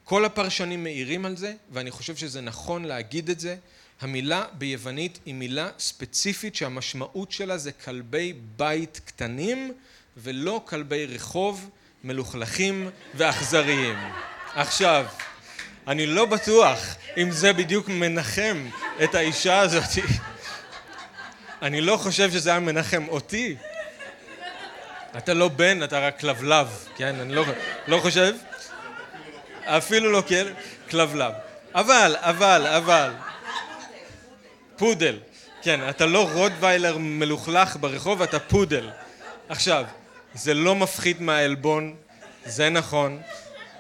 כל 0.05 0.25
הפרשנים 0.25 0.85
מעירים 0.85 1.27
על 1.27 1.37
זה, 1.37 1.55
ואני 1.73 1.91
חושב 1.91 2.17
שזה 2.17 2.41
נכון 2.41 2.85
להגיד 2.85 3.31
את 3.31 3.41
זה, 3.41 3.57
המילה 4.01 4.45
ביוונית 4.53 5.19
היא 5.27 5.35
מילה 5.35 5.69
ספציפית 5.79 6.57
שהמשמעות 6.57 7.33
שלה 7.33 7.59
זה 7.59 7.73
כלבי 7.73 8.33
בית 8.57 9.01
קטנים 9.05 9.73
ולא 10.17 10.63
כלבי 10.65 11.07
רחוב 11.07 11.71
מלוכלכים 12.05 12.91
ואכזריים. 13.15 13.99
עכשיו, 14.55 15.07
אני 15.87 16.07
לא 16.07 16.25
בטוח 16.27 16.79
אם 17.17 17.31
זה 17.31 17.53
בדיוק 17.53 17.89
מנחם 17.89 18.69
את 19.05 19.15
האישה 19.15 19.59
הזאת. 19.59 20.05
אני 21.63 21.81
לא 21.81 21.97
חושב 21.97 22.31
שזה 22.31 22.51
היה 22.51 22.61
מנחם 22.61 23.09
אותי. 23.09 23.57
אתה 25.17 25.35
לא 25.35 25.49
בן, 25.49 25.83
אתה 25.83 25.99
רק 25.99 26.21
כלבלב, 26.21 26.89
כן? 26.97 27.15
אני 27.21 27.35
לא, 27.35 27.45
לא 27.89 27.99
חושב. 28.01 28.35
אפילו 29.65 30.13
לא 30.13 30.23
כלב, 30.29 30.55
כלבלב. 30.91 31.33
אבל, 31.75 32.17
אבל, 32.19 32.67
אבל. 32.67 33.11
פודל. 34.77 35.19
כן, 35.63 35.89
אתה 35.89 36.07
לא 36.07 36.31
רוטוויילר 36.33 36.99
מלוכלך 36.99 37.77
ברחוב, 37.81 38.23
אתה 38.23 38.39
פודל. 38.39 38.91
עכשיו, 39.49 39.85
זה 40.35 40.55
לא 40.55 40.75
מפחית 40.75 41.21
מהעלבון, 41.21 41.95
זה 42.45 42.71
נכון, 42.71 43.21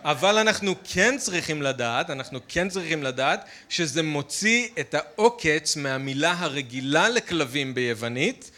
אבל 0.04 0.38
אנחנו 0.38 0.74
כן 0.84 1.18
צריכים 1.18 1.62
לדעת, 1.62 2.10
אנחנו 2.10 2.38
כן 2.48 2.68
צריכים 2.68 3.02
לדעת 3.02 3.44
שזה 3.68 4.02
מוציא 4.02 4.68
את 4.80 4.94
העוקץ 4.94 5.76
מהמילה 5.76 6.34
הרגילה 6.38 7.08
לכלבים 7.08 7.74
ביוונית 7.74 8.50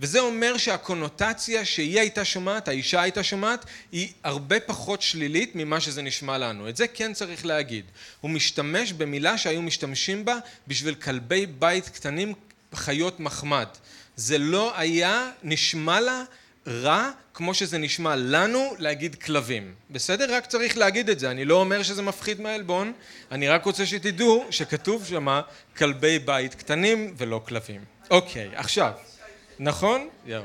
וזה 0.00 0.20
אומר 0.20 0.56
שהקונוטציה 0.56 1.64
שהיא 1.64 2.00
הייתה 2.00 2.24
שומעת, 2.24 2.68
האישה 2.68 3.02
הייתה 3.02 3.22
שומעת, 3.22 3.64
היא 3.92 4.12
הרבה 4.24 4.60
פחות 4.60 5.02
שלילית 5.02 5.52
ממה 5.54 5.80
שזה 5.80 6.02
נשמע 6.02 6.38
לנו. 6.38 6.68
את 6.68 6.76
זה 6.76 6.88
כן 6.88 7.12
צריך 7.12 7.46
להגיד. 7.46 7.84
הוא 8.20 8.30
משתמש 8.30 8.92
במילה 8.92 9.38
שהיו 9.38 9.62
משתמשים 9.62 10.24
בה 10.24 10.38
בשביל 10.66 10.94
כלבי 10.94 11.46
בית 11.46 11.88
קטנים, 11.88 12.34
חיות 12.74 13.20
מחמד. 13.20 13.66
זה 14.16 14.38
לא 14.38 14.78
היה 14.78 15.30
נשמע 15.42 16.00
לה 16.00 16.22
רע 16.66 17.10
כמו 17.34 17.54
שזה 17.54 17.78
נשמע 17.78 18.16
לנו 18.16 18.74
להגיד 18.78 19.14
כלבים. 19.14 19.74
בסדר? 19.90 20.34
רק 20.34 20.46
צריך 20.46 20.78
להגיד 20.78 21.10
את 21.10 21.18
זה. 21.18 21.30
אני 21.30 21.44
לא 21.44 21.54
אומר 21.54 21.82
שזה 21.82 22.02
מפחיד 22.02 22.40
מהעלבון, 22.40 22.92
אני 23.30 23.48
רק 23.48 23.64
רוצה 23.64 23.86
שתדעו 23.86 24.46
שכתוב 24.50 25.06
שמה 25.06 25.40
כלבי 25.76 26.18
בית 26.18 26.54
קטנים 26.54 27.14
ולא 27.16 27.40
כלבים. 27.48 27.80
אוקיי, 28.10 28.48
עכשיו. 28.54 28.92
נכון? 29.58 30.08
יואו. 30.26 30.44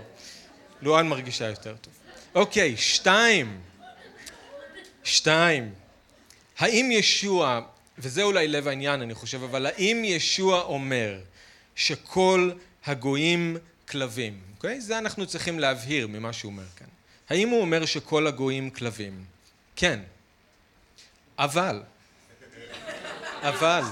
לואן 0.81 1.07
מרגישה 1.07 1.45
יותר 1.45 1.75
טוב. 1.81 1.93
אוקיי, 2.35 2.77
שתיים. 2.77 3.61
שתיים. 5.03 5.73
האם 6.57 6.89
ישוע, 6.91 7.61
וזה 7.97 8.23
אולי 8.23 8.47
לב 8.47 8.67
העניין 8.67 9.01
אני 9.01 9.13
חושב, 9.13 9.43
אבל 9.43 9.65
האם 9.65 10.01
ישוע 10.05 10.61
אומר 10.61 11.19
שכל 11.75 12.51
הגויים 12.85 13.57
כלבים? 13.89 14.39
אוקיי? 14.55 14.81
זה 14.81 14.97
אנחנו 14.97 15.25
צריכים 15.27 15.59
להבהיר 15.59 16.07
ממה 16.07 16.33
שהוא 16.33 16.51
אומר 16.51 16.63
כאן. 16.75 16.87
האם 17.29 17.49
הוא 17.49 17.61
אומר 17.61 17.85
שכל 17.85 18.27
הגויים 18.27 18.69
כלבים? 18.69 19.25
כן. 19.75 19.99
אבל. 21.39 21.83
אבל. 23.41 23.83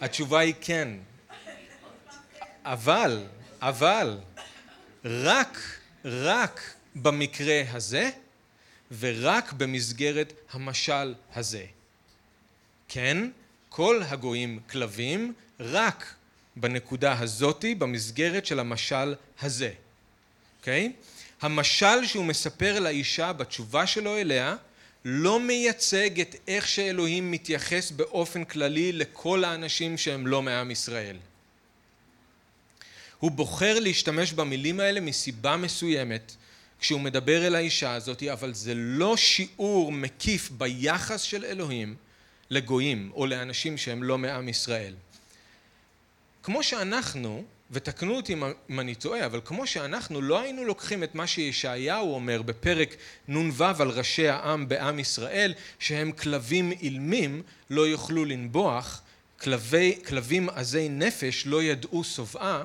התשובה 0.00 0.38
היא 0.38 0.54
כן. 0.60 0.88
אבל, 2.66 3.22
אבל, 3.60 4.18
רק, 5.04 5.58
רק 6.04 6.60
במקרה 6.94 7.62
הזה 7.72 8.10
ורק 8.98 9.52
במסגרת 9.52 10.32
המשל 10.52 11.14
הזה. 11.34 11.64
כן, 12.88 13.18
כל 13.68 14.02
הגויים 14.08 14.60
כלבים 14.70 15.32
רק 15.60 16.14
בנקודה 16.56 17.18
הזאתי 17.18 17.74
במסגרת 17.74 18.46
של 18.46 18.60
המשל 18.60 19.14
הזה. 19.42 19.72
אוקיי? 20.58 20.92
Okay? 20.92 21.06
המשל 21.42 22.06
שהוא 22.06 22.24
מספר 22.24 22.80
לאישה 22.80 23.32
בתשובה 23.32 23.86
שלו 23.86 24.16
אליה 24.16 24.56
לא 25.04 25.40
מייצג 25.40 26.20
את 26.20 26.36
איך 26.48 26.68
שאלוהים 26.68 27.30
מתייחס 27.30 27.90
באופן 27.90 28.44
כללי 28.44 28.92
לכל 28.92 29.44
האנשים 29.44 29.98
שהם 29.98 30.26
לא 30.26 30.42
מעם 30.42 30.70
ישראל. 30.70 31.16
הוא 33.18 33.30
בוחר 33.30 33.78
להשתמש 33.78 34.32
במילים 34.32 34.80
האלה 34.80 35.00
מסיבה 35.00 35.56
מסוימת 35.56 36.36
כשהוא 36.80 37.00
מדבר 37.00 37.46
אל 37.46 37.54
האישה 37.54 37.94
הזאת, 37.94 38.22
אבל 38.22 38.54
זה 38.54 38.72
לא 38.74 39.16
שיעור 39.16 39.92
מקיף 39.92 40.50
ביחס 40.50 41.20
של 41.20 41.44
אלוהים 41.44 41.94
לגויים 42.50 43.10
או 43.14 43.26
לאנשים 43.26 43.78
שהם 43.78 44.02
לא 44.02 44.18
מעם 44.18 44.48
ישראל. 44.48 44.94
כמו 46.42 46.62
שאנחנו, 46.62 47.44
ותקנו 47.70 48.16
אותי 48.16 48.34
אם 48.70 48.80
אני 48.80 48.94
טועה, 48.94 49.26
אבל 49.26 49.40
כמו 49.44 49.66
שאנחנו 49.66 50.22
לא 50.22 50.40
היינו 50.40 50.64
לוקחים 50.64 51.02
את 51.02 51.14
מה 51.14 51.26
שישעיהו 51.26 52.14
אומר 52.14 52.42
בפרק 52.42 52.96
נ"ו 53.28 53.64
על 53.78 53.90
ראשי 53.90 54.28
העם 54.28 54.68
בעם 54.68 54.98
ישראל, 54.98 55.54
שהם 55.78 56.12
כלבים 56.12 56.72
אילמים 56.72 57.42
לא 57.70 57.86
יוכלו 57.86 58.24
לנבוח, 58.24 59.02
כלבי, 59.40 59.98
כלבים 60.06 60.48
עזי 60.48 60.88
נפש 60.88 61.46
לא 61.46 61.62
ידעו 61.62 62.04
שובעה, 62.04 62.64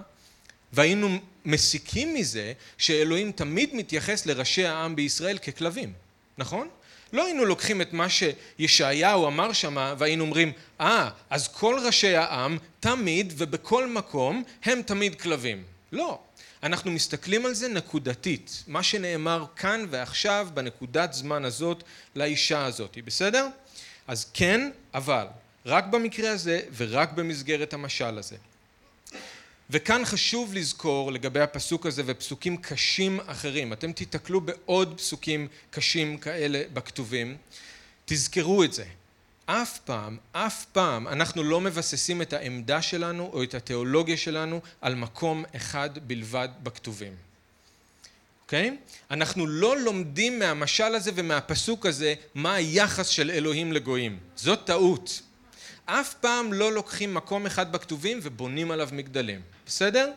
והיינו 0.74 1.18
מסיקים 1.46 2.14
מזה 2.14 2.54
שאלוהים 2.78 3.32
תמיד 3.32 3.70
מתייחס 3.76 4.26
לראשי 4.26 4.66
העם 4.66 4.96
בישראל 4.96 5.38
ככלבים, 5.38 5.94
נכון? 6.38 6.68
לא 7.14 7.26
היינו 7.26 7.46
לוקחים 7.46 7.82
את 7.82 7.94
מה 7.94 8.08
שישעיהו 8.10 9.28
אמר 9.28 9.54
שמה 9.54 9.96
והיינו 9.98 10.24
אומרים 10.24 10.52
אה 10.82 11.08
ah, 11.08 11.12
אז 11.30 11.48
כל 11.48 11.80
ראשי 11.86 12.16
העם 12.16 12.58
תמיד 12.80 13.34
ובכל 13.38 13.88
מקום 13.88 14.44
הם 14.64 14.82
תמיד 14.82 15.22
כלבים. 15.22 15.64
לא. 15.92 16.20
אנחנו 16.64 16.92
מסתכלים 16.92 17.46
על 17.46 17.54
זה 17.54 17.68
נקודתית, 17.68 18.64
מה 18.68 18.84
שנאמר 18.84 19.46
כאן 19.56 19.86
ועכשיו 19.90 20.48
בנקודת 20.54 21.14
זמן 21.14 21.46
הזאת 21.46 21.84
לאישה 22.16 22.66
הזאת, 22.66 22.98
בסדר? 23.06 23.48
אז 24.08 24.26
כן, 24.34 24.72
אבל, 24.94 25.28
רק 25.66 25.86
במקרה 25.86 26.32
הזה 26.32 26.60
ורק 26.78 27.12
במסגרת 27.12 27.74
המשל 27.74 28.18
הזה. 28.18 28.36
וכאן 29.72 30.06
חשוב 30.06 30.54
לזכור 30.54 31.12
לגבי 31.12 31.40
הפסוק 31.40 31.86
הזה 31.86 32.04
ופסוקים 32.06 32.58
קשים 32.58 33.20
אחרים, 33.26 33.74
אתם 33.74 33.92
תיתקלו 33.92 34.42
בעוד 34.42 34.98
פסוקים 34.98 35.48
קשים 35.70 36.18
כאלה 36.18 36.64
בכתובים, 36.74 37.38
תזכרו 38.06 38.64
את 38.64 38.74
זה, 38.74 38.84
אף 39.46 39.80
פעם, 39.80 40.18
אף 40.32 40.66
פעם 40.66 41.08
אנחנו 41.08 41.44
לא 41.44 41.62
מבססים 41.62 42.22
את 42.22 42.34
העמדה 42.34 42.82
שלנו 42.82 43.30
או 43.34 43.44
את 43.44 43.54
התיאולוגיה 43.54 44.18
שלנו 44.18 44.62
על 44.82 44.96
מקום 44.96 45.44
אחד 45.56 45.90
בלבד 46.08 46.50
בכתובים. 46.64 47.16
אוקיי? 48.44 48.70
Okay? 48.70 49.12
אנחנו 49.12 49.48
לא 49.48 49.80
לומדים 49.80 50.40
מהמשל 50.40 50.96
הזה 50.96 51.12
ומהפסוק 51.16 51.86
הזה 51.86 52.14
מה 52.36 52.54
היחס 52.54 53.08
של 53.08 53.32
אלוהים 53.32 53.74
לגויים. 53.74 54.20
זאת 54.36 54.66
טעות. 54.66 55.22
אף 55.86 56.14
פעם 56.14 56.54
לא 56.54 56.72
לוקחים 56.72 57.14
מקום 57.14 57.46
אחד 57.46 57.72
בכתובים 57.72 58.20
ובונים 58.24 58.72
עליו 58.72 58.90
מגדלים. 58.92 59.42
בסדר? 59.66 60.12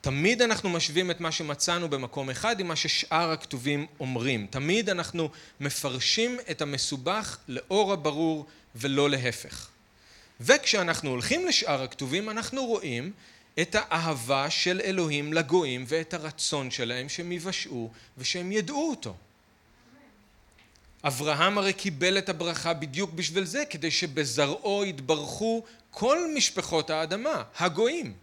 תמיד 0.00 0.42
אנחנו 0.42 0.70
משווים 0.70 1.10
את 1.10 1.20
מה 1.20 1.32
שמצאנו 1.32 1.88
במקום 1.88 2.30
אחד 2.30 2.60
עם 2.60 2.68
מה 2.68 2.76
ששאר 2.76 3.30
הכתובים 3.30 3.86
אומרים. 4.00 4.46
תמיד 4.50 4.90
אנחנו 4.90 5.30
מפרשים 5.60 6.38
את 6.50 6.62
המסובך 6.62 7.38
לאור 7.48 7.92
הברור 7.92 8.46
ולא 8.74 9.10
להפך. 9.10 9.68
וכשאנחנו 10.40 11.10
הולכים 11.10 11.46
לשאר 11.46 11.82
הכתובים 11.82 12.30
אנחנו 12.30 12.64
רואים 12.64 13.12
את 13.60 13.76
האהבה 13.78 14.50
של 14.50 14.80
אלוהים 14.84 15.32
לגויים 15.32 15.84
ואת 15.88 16.14
הרצון 16.14 16.70
שלהם 16.70 17.08
שהם 17.08 17.32
יבשעו 17.32 17.90
ושהם 18.18 18.52
ידעו 18.52 18.90
אותו. 18.90 19.16
אברהם 21.06 21.58
הרי 21.58 21.72
קיבל 21.72 22.18
את 22.18 22.28
הברכה 22.28 22.72
בדיוק 22.72 23.10
בשביל 23.10 23.44
זה, 23.44 23.64
כדי 23.70 23.90
שבזרעו 23.90 24.84
יתברכו 24.84 25.62
כל 25.90 26.18
משפחות 26.34 26.90
האדמה, 26.90 27.42
הגויים. 27.58 28.14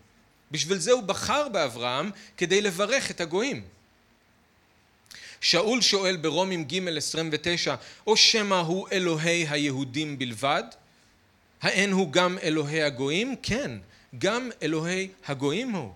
בשביל 0.51 0.77
זה 0.77 0.91
הוא 0.91 1.03
בחר 1.03 1.49
באברהם 1.49 2.11
כדי 2.37 2.61
לברך 2.61 3.11
את 3.11 3.21
הגויים. 3.21 3.63
שאול 5.41 5.81
שואל 5.81 6.15
ברומים 6.15 6.63
ג' 6.63 6.87
29, 6.97 7.75
או 8.07 8.17
שמא 8.17 8.55
הוא 8.55 8.87
אלוהי 8.91 9.47
היהודים 9.49 10.19
בלבד? 10.19 10.63
האין 11.61 11.91
הוא 11.91 12.11
גם 12.11 12.37
אלוהי 12.43 12.83
הגויים? 12.83 13.35
כן, 13.43 13.71
גם 14.17 14.49
אלוהי 14.61 15.07
הגויים 15.25 15.71
הוא. 15.71 15.91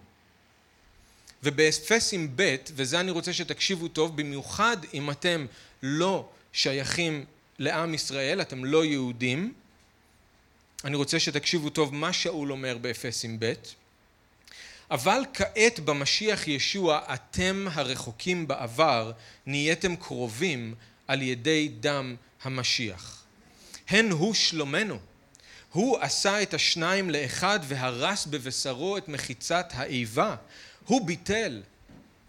ובאפסים 1.44 2.32
ב', 2.36 2.56
וזה 2.76 3.00
אני 3.00 3.12
רוצה 3.12 3.34
שתקשיבו 3.34 3.88
טוב, 3.88 4.18
במיוחד 4.18 4.78
אם 4.94 5.12
אתם 5.12 5.46
לא 5.84 6.30
שייכים 6.56 7.26
לעם 7.60 7.94
ישראל, 7.94 8.42
אתם 8.42 8.66
לא 8.66 8.86
יהודים. 8.86 9.54
אני 10.84 10.96
רוצה 10.96 11.20
שתקשיבו 11.20 11.70
טוב 11.70 11.94
מה 11.94 12.14
שאול 12.14 12.52
אומר 12.52 12.78
באפסים 12.78 13.40
ב', 13.40 13.54
אבל 14.92 15.22
כעת 15.34 15.80
במשיח 15.80 16.48
ישוע 16.48 17.00
אתם 17.14 17.68
הרחוקים 17.72 18.48
בעבר 18.48 19.12
נהייתם 19.46 19.96
קרובים 19.96 20.76
על 21.08 21.22
ידי 21.22 21.72
דם 21.80 22.16
המשיח. 22.44 23.24
הן 23.88 24.12
הוא 24.12 24.34
שלומנו. 24.34 25.00
הוא 25.72 25.98
עשה 26.00 26.42
את 26.42 26.54
השניים 26.54 27.10
לאחד 27.10 27.60
והרס 27.64 28.26
בבשרו 28.26 28.98
את 28.98 29.08
מחיצת 29.08 29.68
האיבה. 29.74 30.36
הוא 30.86 31.08
ביטל 31.08 31.62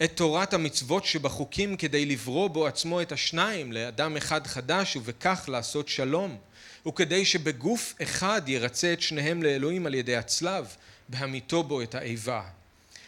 את 0.05 0.17
תורת 0.17 0.55
המצוות 0.55 1.05
שבחוקים 1.05 1.77
כדי 1.77 2.07
לברוא 2.07 2.49
בו 2.49 2.67
עצמו 2.67 3.03
את 3.03 3.13
השניים 3.13 3.73
לאדם 3.73 4.17
אחד 4.17 4.47
חדש 4.47 4.97
ובכך 4.97 5.45
לעשות 5.49 5.89
שלום 5.89 6.39
וכדי 6.87 7.25
שבגוף 7.25 7.95
אחד 8.03 8.43
ירצה 8.47 8.93
את 8.93 9.03
שניהם 9.03 9.43
לאלוהים 9.43 9.87
על 9.87 9.95
ידי 9.95 10.17
הצלב 10.17 10.77
בהמיתו 11.09 11.63
בו 11.63 11.83
את 11.83 11.95
האיבה. 11.95 12.43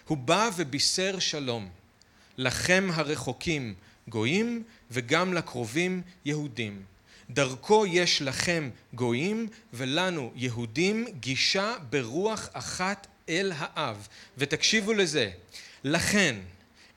הוא 0.07 0.18
בא 0.18 0.51
ובישר 0.57 1.18
שלום 1.18 1.68
לכם 2.38 2.88
הרחוקים 2.92 3.74
גויים 4.09 4.62
וגם 4.90 5.35
לקרובים 5.35 6.03
יהודים. 6.24 6.83
דרכו 7.31 7.87
יש 7.87 8.22
לכם 8.22 8.70
גויים 8.94 9.48
ולנו 9.72 10.33
יהודים 10.35 11.07
גישה 11.20 11.74
ברוח 11.90 12.48
אחת 12.53 13.07
אל 13.29 13.53
האב. 13.57 14.09
ותקשיבו 14.38 14.92
לזה, 14.92 15.31
לכן 15.85 16.37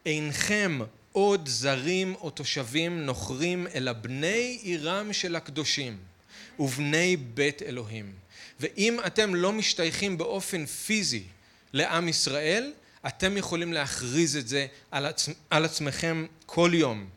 אינכם 0.06 0.80
עוד 1.12 1.48
זרים 1.48 2.16
או 2.16 2.30
תושבים 2.30 3.06
נוכרים 3.06 3.68
אלא 3.76 3.94
בני 3.94 4.60
עירם 4.62 5.14
של 5.14 5.36
הקדושים 5.36 5.98
ובני 6.60 7.18
בית 7.18 7.62
אלוהים. 7.62 8.14
ואם 8.60 9.00
אתם 9.06 9.36
לא 9.36 9.52
משתייכים 9.52 10.18
באופן 10.18 10.66
פיזי 10.66 11.24
לעם 11.74 12.08
ישראל, 12.08 12.74
אתם 13.08 13.38
יכולים 13.38 13.74
להכריז 13.74 14.38
את 14.38 14.48
זה 14.48 14.68
על, 14.92 15.06
עצ... 15.06 15.30
על 15.50 15.66
עצמכם 15.66 16.26
כל 16.46 16.72
יום. 16.74 17.10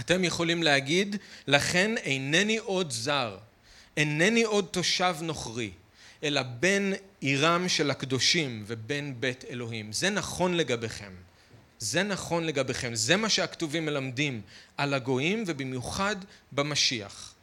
אתם 0.00 0.24
יכולים 0.24 0.62
להגיד, 0.62 1.16
לכן 1.46 1.96
אינני 1.96 2.56
עוד 2.56 2.90
זר, 2.90 3.36
אינני 3.96 4.42
עוד 4.42 4.66
תושב 4.70 5.16
נוכרי, 5.22 5.70
אלא 6.22 6.42
בן 6.42 6.92
עירם 7.20 7.68
של 7.68 7.90
הקדושים 7.90 8.64
ובן 8.66 9.12
בית 9.20 9.44
אלוהים. 9.50 9.92
זה 9.92 10.10
נכון 10.10 10.54
לגביכם. 10.54 11.12
זה 11.78 12.02
נכון 12.02 12.44
לגביכם. 12.44 12.94
זה 12.94 13.16
מה 13.16 13.28
שהכתובים 13.28 13.86
מלמדים 13.86 14.40
על 14.76 14.94
הגויים 14.94 15.44
ובמיוחד 15.46 16.16
במשיח. 16.52 17.34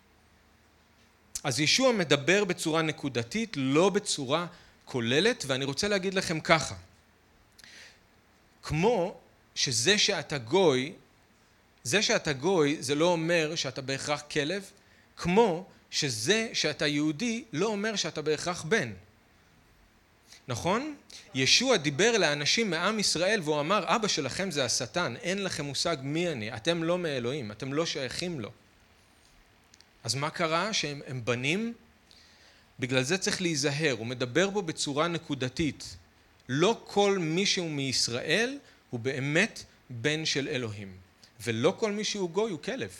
אז 1.44 1.60
ישוע 1.60 1.92
מדבר 1.92 2.46
בצורה 2.46 2.82
נקודתית, 2.82 3.54
לא 3.56 3.90
בצורה 3.90 4.46
כוללת, 4.86 5.44
ואני 5.48 5.66
רוצה 5.66 5.88
להגיד 5.88 6.14
לכם 6.14 6.40
ככה. 6.40 6.76
כמו 8.64 9.18
שזה 9.56 9.98
שאתה 9.98 10.38
גוי, 10.38 10.94
זה 11.84 12.02
שאתה 12.02 12.34
גוי 12.34 12.78
זה 12.80 12.96
לא 12.96 13.06
אומר 13.06 13.56
שאתה 13.56 13.82
בהכרח 13.82 14.24
כלב, 14.32 14.64
כמו 15.18 15.66
שזה 15.92 16.50
שאתה 16.54 16.88
יהודי 16.88 17.44
לא 17.54 17.66
אומר 17.66 17.96
שאתה 17.96 18.22
בהכרח 18.22 18.64
בן. 18.64 18.92
נכון? 20.48 20.96
ישוע 21.34 21.78
דיבר 21.78 22.18
לאנשים 22.18 22.70
מעם 22.70 23.00
ישראל 23.00 23.42
והוא 23.44 23.60
אמר 23.60 23.96
אבא 23.96 24.08
שלכם 24.08 24.52
זה 24.52 24.66
השטן, 24.66 25.16
אין 25.16 25.44
לכם 25.44 25.66
מושג 25.66 25.98
מי 26.02 26.30
אני, 26.30 26.56
אתם 26.56 26.84
לא 26.84 26.98
מאלוהים, 26.98 27.52
אתם 27.52 27.74
לא 27.74 27.86
שייכים 27.86 28.40
לו. 28.40 28.52
אז 30.04 30.16
מה 30.16 30.30
קרה? 30.30 30.74
שהם 30.74 31.02
בנים? 31.24 31.74
בגלל 32.80 33.04
זה 33.04 33.18
צריך 33.18 33.42
להיזהר, 33.42 33.92
הוא 33.92 34.08
מדבר 34.08 34.50
בו 34.50 34.62
בצורה 34.62 35.08
נקודתית. 35.08 35.98
לא 36.50 36.82
כל 36.86 37.18
מי 37.20 37.46
שהוא 37.46 37.72
מישראל 37.72 38.58
הוא 38.90 39.00
באמת 39.00 39.64
בן 39.90 40.26
של 40.26 40.48
אלוהים, 40.48 40.98
ולא 41.42 41.76
כל 41.80 41.92
מי 41.92 42.04
שהוא 42.04 42.30
גוי 42.30 42.52
הוא 42.52 42.60
כלב, 42.60 42.92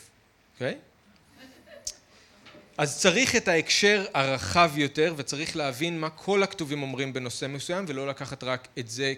אוקיי? 0.54 0.72
Okay? 0.72 0.93
אז 2.78 2.98
צריך 3.00 3.36
את 3.36 3.48
ההקשר 3.48 4.04
הרחב 4.14 4.72
יותר 4.76 5.14
וצריך 5.16 5.56
להבין 5.56 6.00
מה 6.00 6.10
כל 6.10 6.42
הכתובים 6.42 6.82
אומרים 6.82 7.12
בנושא 7.12 7.46
מסוים 7.46 7.84
ולא 7.88 8.08
לקחת 8.08 8.44
רק 8.44 8.68
את 8.78 8.90
זה 8.90 9.14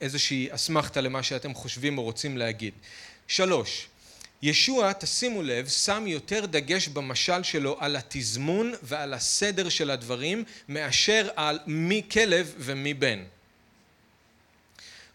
כאיזושהי 0.00 0.48
אסמכתה 0.50 1.00
למה 1.00 1.22
שאתם 1.22 1.54
חושבים 1.54 1.98
או 1.98 2.02
רוצים 2.02 2.38
להגיד. 2.38 2.74
שלוש, 3.28 3.86
ישוע, 4.42 4.92
תשימו 4.92 5.42
לב, 5.42 5.68
שם 5.68 6.04
יותר 6.06 6.46
דגש 6.46 6.88
במשל 6.88 7.42
שלו 7.42 7.76
על 7.80 7.96
התזמון 7.96 8.72
ועל 8.82 9.14
הסדר 9.14 9.68
של 9.68 9.90
הדברים 9.90 10.44
מאשר 10.68 11.28
על 11.36 11.58
מי 11.66 12.02
כלב 12.10 12.54
ומי 12.58 12.94
בן. 12.94 13.22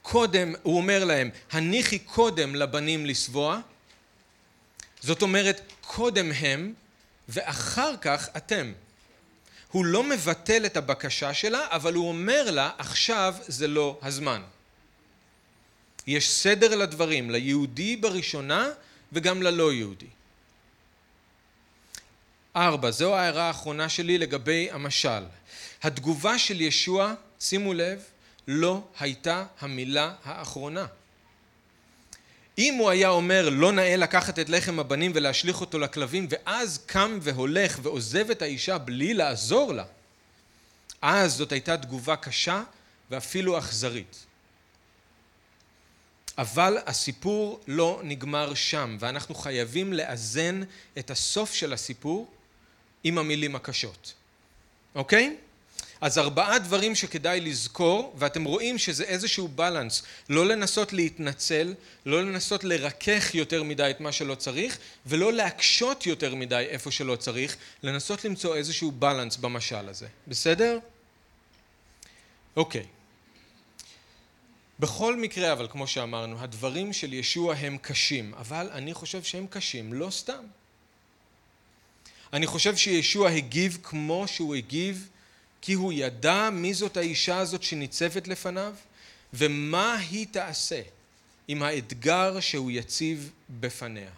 קודם, 0.02 0.54
הוא 0.64 0.78
אומר 0.78 1.06
להם, 1.06 1.30
הניחי 1.52 2.00
קודם 2.00 2.56
לבנים 2.56 3.06
לסבוע, 3.06 3.60
זאת 5.02 5.22
אומרת, 5.22 5.62
קודם 5.82 6.32
הם 6.32 6.74
ואחר 7.30 7.98
כך 7.98 8.30
אתם. 8.38 8.74
הוא 9.72 9.86
לא 9.86 10.04
מבטל 10.04 10.66
את 10.66 10.78
הבקשה 10.78 11.34
שלה, 11.34 11.68
אבל 11.70 11.94
הוא 11.94 12.08
אומר 12.08 12.52
לה, 12.52 12.70
עכשיו 12.78 13.36
זה 13.48 13.68
לא 13.68 14.00
הזמן. 14.02 14.42
יש 16.08 16.32
סדר 16.32 16.76
לדברים, 16.76 17.32
ליהודי 17.32 17.96
בראשונה 17.96 18.70
וגם 19.14 19.42
ללא 19.42 19.74
יהודי. 19.74 20.06
ארבע, 22.56 22.92
זו 22.92 23.16
ההערה 23.16 23.44
האחרונה 23.44 23.90
שלי 23.90 24.18
לגבי 24.18 24.70
המשל. 24.72 25.24
התגובה 25.84 26.40
של 26.40 26.62
ישוע, 26.62 27.14
שימו 27.40 27.74
לב, 27.74 28.04
לא 28.48 28.82
הייתה 29.00 29.46
המילה 29.60 30.14
האחרונה. 30.24 30.86
אם 32.60 32.74
הוא 32.74 32.90
היה 32.90 33.10
אומר 33.10 33.50
לא 33.50 33.72
נאה 33.72 33.96
לקחת 33.96 34.40
את 34.40 34.50
לחם 34.50 34.80
הבנים 34.80 35.12
ולהשליך 35.16 35.62
אותו 35.62 35.80
לכלבים 35.80 36.28
ואז 36.30 36.80
קם 36.86 37.20
והולך 37.22 37.80
ועוזב 37.82 38.32
את 38.32 38.42
האישה 38.42 38.78
בלי 38.78 39.14
לעזור 39.14 39.74
לה 39.74 39.84
אז 41.02 41.34
זאת 41.34 41.52
הייתה 41.52 41.78
תגובה 41.78 42.16
קשה 42.16 42.64
ואפילו 43.10 43.58
אכזרית. 43.58 44.26
אבל 46.38 46.78
הסיפור 46.86 47.60
לא 47.68 48.02
נגמר 48.04 48.54
שם 48.54 48.98
ואנחנו 49.00 49.36
חייבים 49.36 49.94
לאזן 49.94 50.62
את 50.98 51.12
הסוף 51.12 51.54
של 51.54 51.74
הסיפור 51.74 52.32
עם 53.04 53.18
המילים 53.18 53.56
הקשות. 53.56 54.14
אוקיי? 54.96 55.38
אז 56.02 56.18
ארבעה 56.18 56.60
דברים 56.60 56.96
שכדאי 56.96 57.42
לזכור 57.42 58.14
ואתם 58.18 58.44
רואים 58.44 58.78
שזה 58.78 59.04
איזשהו 59.04 59.48
בלנס 59.48 60.04
לא 60.30 60.46
לנסות 60.46 60.94
להתנצל 60.94 61.74
לא 62.06 62.24
לנסות 62.24 62.64
לרכך 62.64 63.36
יותר 63.36 63.64
מדי 63.64 63.90
את 63.90 64.00
מה 64.00 64.12
שלא 64.12 64.36
צריך 64.36 64.78
ולא 65.06 65.34
להקשות 65.34 66.06
יותר 66.06 66.36
מדי 66.36 66.66
איפה 66.70 66.92
שלא 66.92 67.16
צריך 67.16 67.58
לנסות 67.84 68.26
למצוא 68.26 68.56
איזשהו 68.56 68.92
בלנס 68.92 69.38
במשל 69.38 69.90
הזה. 69.90 70.08
בסדר? 70.28 70.80
אוקיי. 72.56 72.86
בכל 74.80 75.16
מקרה 75.16 75.54
אבל 75.54 75.68
כמו 75.68 75.88
שאמרנו 75.88 76.40
הדברים 76.40 76.94
של 76.94 77.14
ישוע 77.14 77.56
הם 77.56 77.78
קשים 77.78 78.34
אבל 78.34 78.70
אני 78.72 78.94
חושב 78.94 79.24
שהם 79.24 79.48
קשים 79.48 79.94
לא 79.94 80.10
סתם. 80.10 80.44
אני 82.34 82.48
חושב 82.48 82.76
שישוע 82.78 83.30
הגיב 83.30 83.78
כמו 83.84 84.26
שהוא 84.28 84.56
הגיב 84.56 85.10
כי 85.62 85.74
הוא 85.74 85.94
ידע 85.94 86.50
מי 86.50 86.74
זאת 86.74 86.98
האישה 86.98 87.38
הזאת 87.38 87.64
שניצבת 87.64 88.28
לפניו 88.28 88.74
ומה 89.34 89.98
היא 89.98 90.28
תעשה 90.32 90.82
עם 91.48 91.64
האתגר 91.64 92.40
שהוא 92.40 92.72
יציב 92.72 93.32
בפניה. 93.60 94.10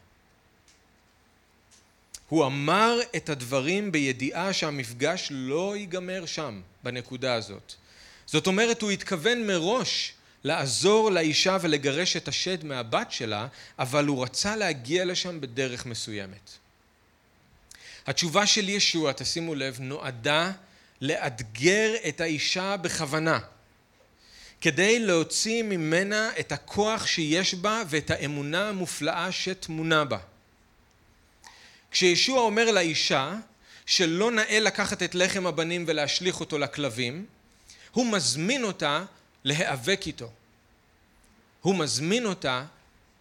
הוא 2.29 2.45
אמר 2.45 2.99
את 3.15 3.29
הדברים 3.29 3.91
בידיעה 3.91 4.53
שהמפגש 4.53 5.27
לא 5.31 5.77
ייגמר 5.77 6.25
שם, 6.25 6.61
בנקודה 6.83 7.33
הזאת. 7.33 7.73
זאת 8.25 8.47
אומרת, 8.47 8.81
הוא 8.81 8.91
התכוון 8.91 9.47
מראש 9.47 10.13
לעזור 10.43 11.11
לאישה 11.11 11.57
ולגרש 11.61 12.17
את 12.17 12.27
השד 12.27 12.63
מהבת 12.63 13.11
שלה, 13.11 13.47
אבל 13.79 14.05
הוא 14.05 14.23
רצה 14.23 14.55
להגיע 14.55 15.05
לשם 15.05 15.41
בדרך 15.41 15.85
מסוימת. 15.85 16.49
התשובה 18.07 18.45
של 18.45 18.69
ישוע, 18.69 19.11
תשימו 19.11 19.55
לב, 19.55 19.77
נועדה 19.79 20.51
לאתגר 21.01 21.93
את 22.07 22.21
האישה 22.21 22.77
בכוונה, 22.77 23.39
כדי 24.61 24.99
להוציא 24.99 25.63
ממנה 25.63 26.29
את 26.39 26.51
הכוח 26.51 27.05
שיש 27.05 27.53
בה 27.53 27.83
ואת 27.89 28.11
האמונה 28.11 28.69
המופלאה 28.69 29.31
שטמונה 29.31 30.05
בה. 30.05 30.17
כשישוע 31.91 32.39
אומר 32.39 32.71
לאישה 32.71 33.35
שלא 33.85 34.31
נאה 34.31 34.59
לקחת 34.59 35.03
את 35.03 35.15
לחם 35.15 35.47
הבנים 35.47 35.83
ולהשליך 35.87 36.39
אותו 36.39 36.57
לכלבים, 36.57 37.25
הוא 37.91 38.05
מזמין 38.05 38.63
אותה 38.63 39.05
להיאבק 39.43 40.01
איתו. 40.05 40.31
הוא 41.61 41.75
מזמין 41.75 42.25
אותה 42.25 42.65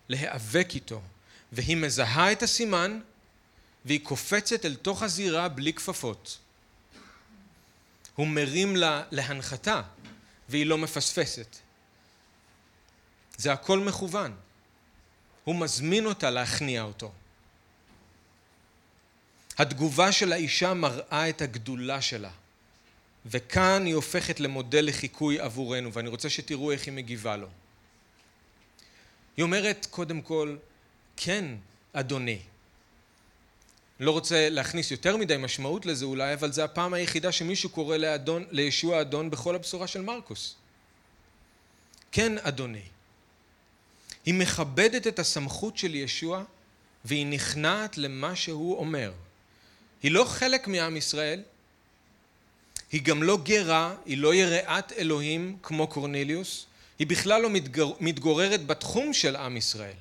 להיאבק 0.09 0.69
איתו, 0.75 1.03
והיא 1.53 1.77
מזהה 1.77 2.33
את 2.33 2.43
הסימן 2.43 3.01
והיא 3.85 4.01
קופצת 4.03 4.65
אל 4.65 4.75
תוך 4.75 5.03
הזירה 5.03 5.49
בלי 5.49 5.73
כפפות. 5.73 6.39
הוא 8.21 8.29
מרים 8.29 8.77
לה 8.77 9.03
להנחתה 9.11 9.83
והיא 10.49 10.67
לא 10.67 10.79
מפספסת. 10.79 11.57
זה 13.37 13.53
הכל 13.53 13.79
מכוון. 13.79 14.37
הוא 15.45 15.55
מזמין 15.57 16.07
אותה 16.07 16.31
להכניע 16.31 16.83
אותו. 16.83 17.13
התגובה 19.59 20.13
של 20.13 20.33
האישה 20.33 20.75
מראה 20.75 21.29
את 21.29 21.43
הגדולה 21.43 22.03
שלה 22.03 22.31
וכאן 23.27 23.87
היא 23.87 23.95
הופכת 23.95 24.41
למודל 24.41 24.85
לחיקוי 24.89 25.41
עבורנו 25.41 25.93
ואני 25.93 26.09
רוצה 26.09 26.31
שתראו 26.31 26.73
איך 26.73 26.87
היא 26.87 26.95
מגיבה 26.95 27.37
לו. 27.37 27.49
היא 29.37 29.43
אומרת 29.43 29.87
קודם 29.91 30.23
כל, 30.23 30.57
כן, 31.17 31.55
אדוני. 31.93 32.39
לא 34.01 34.11
רוצה 34.11 34.49
להכניס 34.49 34.91
יותר 34.91 35.17
מדי 35.17 35.37
משמעות 35.37 35.87
לזה 35.87 36.05
אולי, 36.05 36.35
אבל 36.35 36.53
זו 36.53 36.63
הפעם 36.63 36.95
היחידה 36.95 37.33
שמישהו 37.33 37.71
קורא 37.71 37.97
לאדון, 37.97 38.45
לישוע 38.51 39.01
אדון 39.01 39.31
בכל 39.31 39.55
הבשורה 39.55 39.87
של 39.87 40.01
מרקוס. 40.01 40.55
כן, 42.13 42.39
אדוני. 42.39 42.83
היא 44.25 44.35
מכבדת 44.35 45.07
את 45.07 45.19
הסמכות 45.19 45.79
של 45.79 45.95
ישוע 45.95 46.45
והיא 47.05 47.27
נכנעת 47.27 47.99
למה 47.99 48.37
שהוא 48.37 48.79
אומר. 48.79 49.13
היא 50.03 50.11
לא 50.11 50.25
חלק 50.25 50.69
מעם 50.69 50.97
ישראל, 50.97 51.43
היא 52.93 53.03
גם 53.03 53.23
לא 53.23 53.39
גרה, 53.43 53.95
היא 54.07 54.19
לא 54.19 54.35
יראת 54.35 54.93
אלוהים 54.93 55.57
כמו 55.63 55.87
קורניליוס, 55.87 56.67
היא 56.99 57.07
בכלל 57.07 57.43
לא 57.43 57.51
מתגור, 57.51 57.97
מתגוררת 58.01 58.67
בתחום 58.67 59.13
של 59.13 59.37
עם 59.37 59.57
ישראל. 59.57 59.97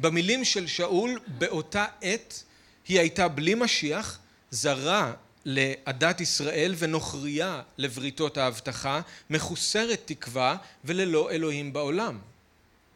במילים 0.00 0.44
של 0.44 0.66
שאול, 0.66 1.20
באותה 1.26 1.86
עת 2.02 2.42
היא 2.88 3.00
הייתה 3.00 3.28
בלי 3.28 3.54
משיח, 3.54 4.18
זרה 4.50 5.12
לעדת 5.44 6.20
ישראל 6.20 6.74
ונוכריה 6.78 7.62
לבריתות 7.78 8.36
ההבטחה, 8.38 9.00
מחוסרת 9.30 10.02
תקווה 10.04 10.56
וללא 10.84 11.30
אלוהים 11.30 11.72
בעולם. 11.72 12.18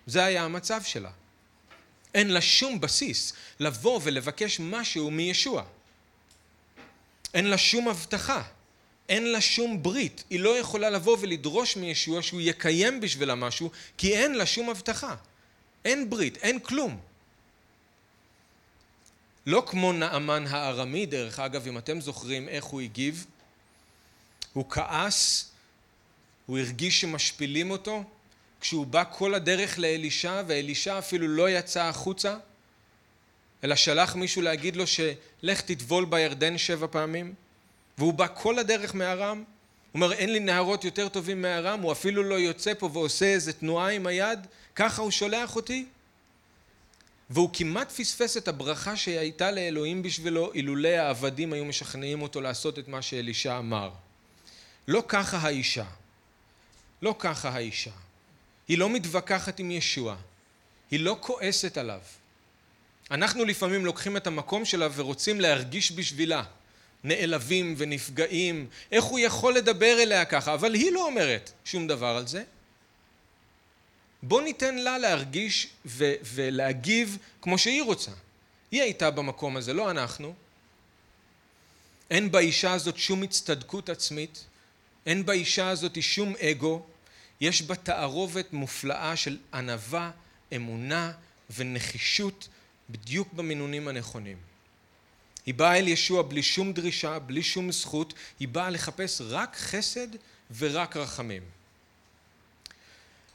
זה 0.07 0.25
היה 0.25 0.45
המצב 0.45 0.83
שלה. 0.83 1.11
אין 2.15 2.31
לה 2.31 2.41
שום 2.41 2.81
בסיס 2.81 3.33
לבוא 3.61 4.01
ולבקש 4.03 4.61
משהו 4.61 5.11
מישוע. 5.11 5.65
אין 7.35 7.47
לה 7.47 7.59
שום 7.59 7.89
הבטחה, 7.89 8.43
אין 9.09 9.33
לה 9.33 9.41
שום 9.41 9.83
ברית. 9.83 10.25
היא 10.31 10.41
לא 10.41 10.59
יכולה 10.59 10.91
לבוא 10.91 11.17
ולדרוש 11.21 11.77
מישוע 11.77 12.23
שהוא 12.23 12.41
יקיים 12.41 13.01
בשבילה 13.01 13.35
משהו, 13.35 13.71
כי 13.99 14.17
אין 14.17 14.35
לה 14.35 14.47
שום 14.47 14.71
הבטחה. 14.71 15.17
אין 15.85 16.11
ברית, 16.11 16.37
אין 16.37 16.61
כלום. 16.61 17.01
לא 19.49 19.63
כמו 19.67 19.93
נעמן 19.93 20.45
הארמי, 20.47 21.07
דרך 21.07 21.41
אגב, 21.41 21.67
אם 21.67 21.79
אתם 21.79 22.01
זוכרים 22.01 22.49
איך 22.49 22.65
הוא 22.65 22.81
הגיב, 22.81 23.27
הוא 24.53 24.65
כעס, 24.71 25.51
הוא 26.47 26.59
הרגיש 26.59 27.01
שמשפילים 27.01 27.71
אותו, 27.71 28.05
כשהוא 28.61 28.87
בא 28.87 29.05
כל 29.13 29.35
הדרך 29.35 29.79
לאלישע, 29.79 30.43
ואלישע 30.47 30.99
אפילו 30.99 31.29
לא 31.29 31.51
יצא 31.51 31.83
החוצה, 31.83 32.37
אלא 33.65 33.77
שלח 33.77 34.17
מישהו 34.17 34.43
להגיד 34.43 34.77
לו 34.77 34.85
שלך 34.87 35.61
תטבול 35.61 36.05
בירדן 36.05 36.59
שבע 36.59 36.87
פעמים, 36.91 37.35
והוא 37.99 38.13
בא 38.13 38.27
כל 38.35 38.59
הדרך 38.59 38.95
מארם, 38.95 39.37
הוא 39.39 39.45
אומר 39.95 40.13
אין 40.13 40.33
לי 40.33 40.41
נהרות 40.41 40.85
יותר 40.85 41.09
טובים 41.09 41.43
מארם, 41.43 41.81
הוא 41.81 41.93
אפילו 41.93 42.23
לא 42.23 42.35
יוצא 42.35 42.75
פה 42.79 42.91
ועושה 42.93 43.27
איזה 43.27 43.53
תנועה 43.53 43.89
עם 43.89 44.07
היד, 44.07 44.47
ככה 44.77 45.03
הוא 45.03 45.11
שולח 45.11 45.57
אותי? 45.57 45.87
והוא 47.31 47.51
כמעט 47.53 47.93
פספס 47.93 48.37
את 48.37 48.49
הברכה 48.49 48.97
שהייתה 48.97 49.51
לאלוהים 49.51 50.03
בשבילו 50.03 50.53
אילולא 50.53 50.89
העבדים 50.89 51.53
היו 51.53 51.65
משכנעים 51.65 52.23
אותו 52.23 52.41
לעשות 52.41 52.79
את 52.79 52.89
מה 52.89 53.03
שאלישע 53.03 53.59
אמר. 53.59 53.91
לא 54.89 55.05
ככה 55.09 55.37
האישה. 55.37 55.85
לא 57.03 57.15
ככה 57.19 57.49
האישה. 57.49 57.91
היא 58.69 58.79
לא 58.79 58.91
מתווכחת 58.91 59.59
עם 59.59 59.71
ישוע. 59.71 60.17
היא 60.91 61.01
לא 61.01 61.17
כועסת 61.21 61.77
עליו. 61.77 62.01
אנחנו 63.11 63.45
לפעמים 63.45 63.85
לוקחים 63.85 64.17
את 64.17 64.27
המקום 64.27 64.65
שלה 64.65 64.89
ורוצים 64.95 65.41
להרגיש 65.41 65.93
בשבילה. 65.93 66.43
נעלבים 67.05 67.75
ונפגעים, 67.79 68.67
איך 68.93 69.05
הוא 69.05 69.19
יכול 69.19 69.55
לדבר 69.55 70.03
אליה 70.03 70.25
ככה? 70.25 70.55
אבל 70.55 70.75
היא 70.75 70.93
לא 70.93 71.07
אומרת 71.07 71.53
שום 71.65 71.87
דבר 71.87 72.07
על 72.07 72.27
זה. 72.27 72.45
בוא 74.23 74.43
ניתן 74.43 74.75
לה 74.75 74.99
להרגיש 74.99 75.69
ולהגיב 76.35 77.19
כמו 77.43 77.59
שהיא 77.59 77.83
רוצה. 77.83 78.11
היא 78.71 78.83
הייתה 78.83 79.11
במקום 79.11 79.57
הזה, 79.57 79.73
לא 79.73 79.91
אנחנו. 79.91 80.35
אין 82.11 82.31
באישה 82.31 82.73
הזאת 82.73 82.97
שום 82.97 83.23
הצטדקות 83.23 83.89
עצמית, 83.89 84.45
אין 85.07 85.27
באישה 85.27 85.69
הזאת 85.69 86.03
שום 86.03 86.35
אגו, 86.41 86.83
יש 87.41 87.63
בה 87.63 87.75
תערובת 87.75 88.53
מופלאה 88.53 89.17
של 89.17 89.39
ענווה, 89.55 90.11
אמונה 90.57 91.13
ונחישות 91.57 92.49
בדיוק 92.91 93.33
במינונים 93.33 93.89
הנכונים. 93.89 94.37
היא 95.47 95.55
באה 95.55 95.79
אל 95.79 95.89
ישוע 95.89 96.23
בלי 96.23 96.43
שום 96.43 96.73
דרישה, 96.73 97.19
בלי 97.19 97.43
שום 97.43 97.73
זכות, 97.73 98.15
היא 98.41 98.49
באה 98.49 98.71
לחפש 98.71 99.21
רק 99.21 99.57
חסד 99.57 100.09
ורק 100.59 100.97
רחמים. 100.97 101.43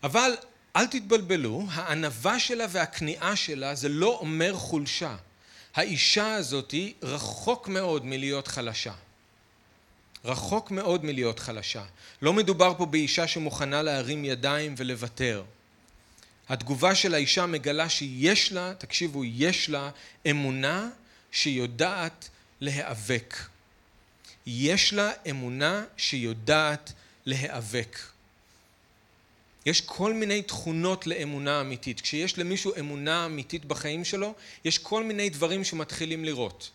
אבל 0.03 0.35
אל 0.75 0.87
תתבלבלו, 0.87 1.65
הענווה 1.71 2.39
שלה 2.39 2.65
והכניעה 2.69 3.35
שלה 3.35 3.75
זה 3.75 3.89
לא 3.89 4.17
אומר 4.21 4.53
חולשה. 4.53 5.15
האישה 5.75 6.33
הזאתי 6.35 6.93
רחוק 7.03 7.67
מאוד 7.67 8.05
מלהיות 8.05 8.47
חלשה. 8.47 8.93
רחוק 10.25 10.71
מאוד 10.71 11.05
מלהיות 11.05 11.39
חלשה. 11.39 11.83
לא 12.21 12.33
מדובר 12.33 12.73
פה 12.77 12.85
באישה 12.85 13.27
שמוכנה 13.27 13.81
להרים 13.81 14.25
ידיים 14.25 14.75
ולוותר. 14.77 15.43
התגובה 16.49 16.95
של 16.95 17.13
האישה 17.13 17.45
מגלה 17.45 17.89
שיש 17.89 18.51
לה, 18.51 18.73
תקשיבו, 18.77 19.25
יש 19.25 19.69
לה 19.69 19.89
אמונה 20.29 20.89
שיודעת 21.31 22.29
להיאבק. 22.61 23.37
יש 24.45 24.93
לה 24.93 25.11
אמונה 25.29 25.83
שיודעת 25.97 26.93
להיאבק. 27.25 27.99
יש 29.65 29.81
כל 29.81 30.13
מיני 30.13 30.41
תכונות 30.41 31.07
לאמונה 31.07 31.61
אמיתית. 31.61 32.01
כשיש 32.01 32.37
למישהו 32.39 32.71
אמונה 32.79 33.25
אמיתית 33.25 33.65
בחיים 33.65 34.05
שלו, 34.05 34.33
יש 34.65 34.77
כל 34.77 35.03
מיני 35.03 35.29
דברים 35.29 35.63
שמתחילים 35.63 36.25
לראות. 36.25 36.71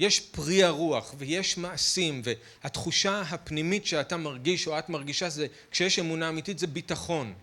יש 0.00 0.20
פרי 0.20 0.64
הרוח 0.64 1.14
ויש 1.18 1.58
מעשים 1.58 2.22
והתחושה 2.24 3.20
הפנימית 3.20 3.86
שאתה 3.86 4.16
מרגיש 4.16 4.66
או 4.66 4.78
את 4.78 4.88
מרגישה 4.88 5.28
זה 5.28 5.46
כשיש 5.70 5.98
אמונה 5.98 6.28
אמיתית 6.28 6.58
זה 6.58 6.66
ביטחון. 6.66 7.34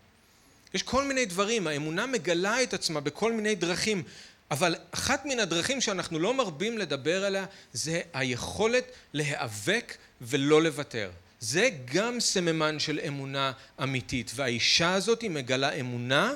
יש 0.73 0.83
כל 0.83 1.05
מיני 1.05 1.25
דברים, 1.25 1.67
האמונה 1.67 2.05
מגלה 2.05 2.63
את 2.63 2.73
עצמה 2.73 2.99
בכל 2.99 3.33
מיני 3.33 3.55
דרכים, 3.55 4.03
אבל 4.51 4.75
אחת 4.91 5.25
מן 5.25 5.39
הדרכים 5.39 5.81
שאנחנו 5.81 6.19
לא 6.19 6.33
מרבים 6.33 6.77
לדבר 6.77 7.25
עליה 7.25 7.45
זה 7.73 8.01
היכולת 8.13 8.91
להיאבק 9.13 9.97
ולא 10.21 10.63
לוותר. 10.63 11.11
זה 11.45 11.69
גם 11.85 12.19
סממן 12.19 12.79
של 12.79 12.99
אמונה 13.07 13.51
אמיתית, 13.83 14.31
והאישה 14.35 14.93
הזאת 14.93 15.21
היא 15.21 15.29
מגלה 15.29 15.73
אמונה 15.73 16.33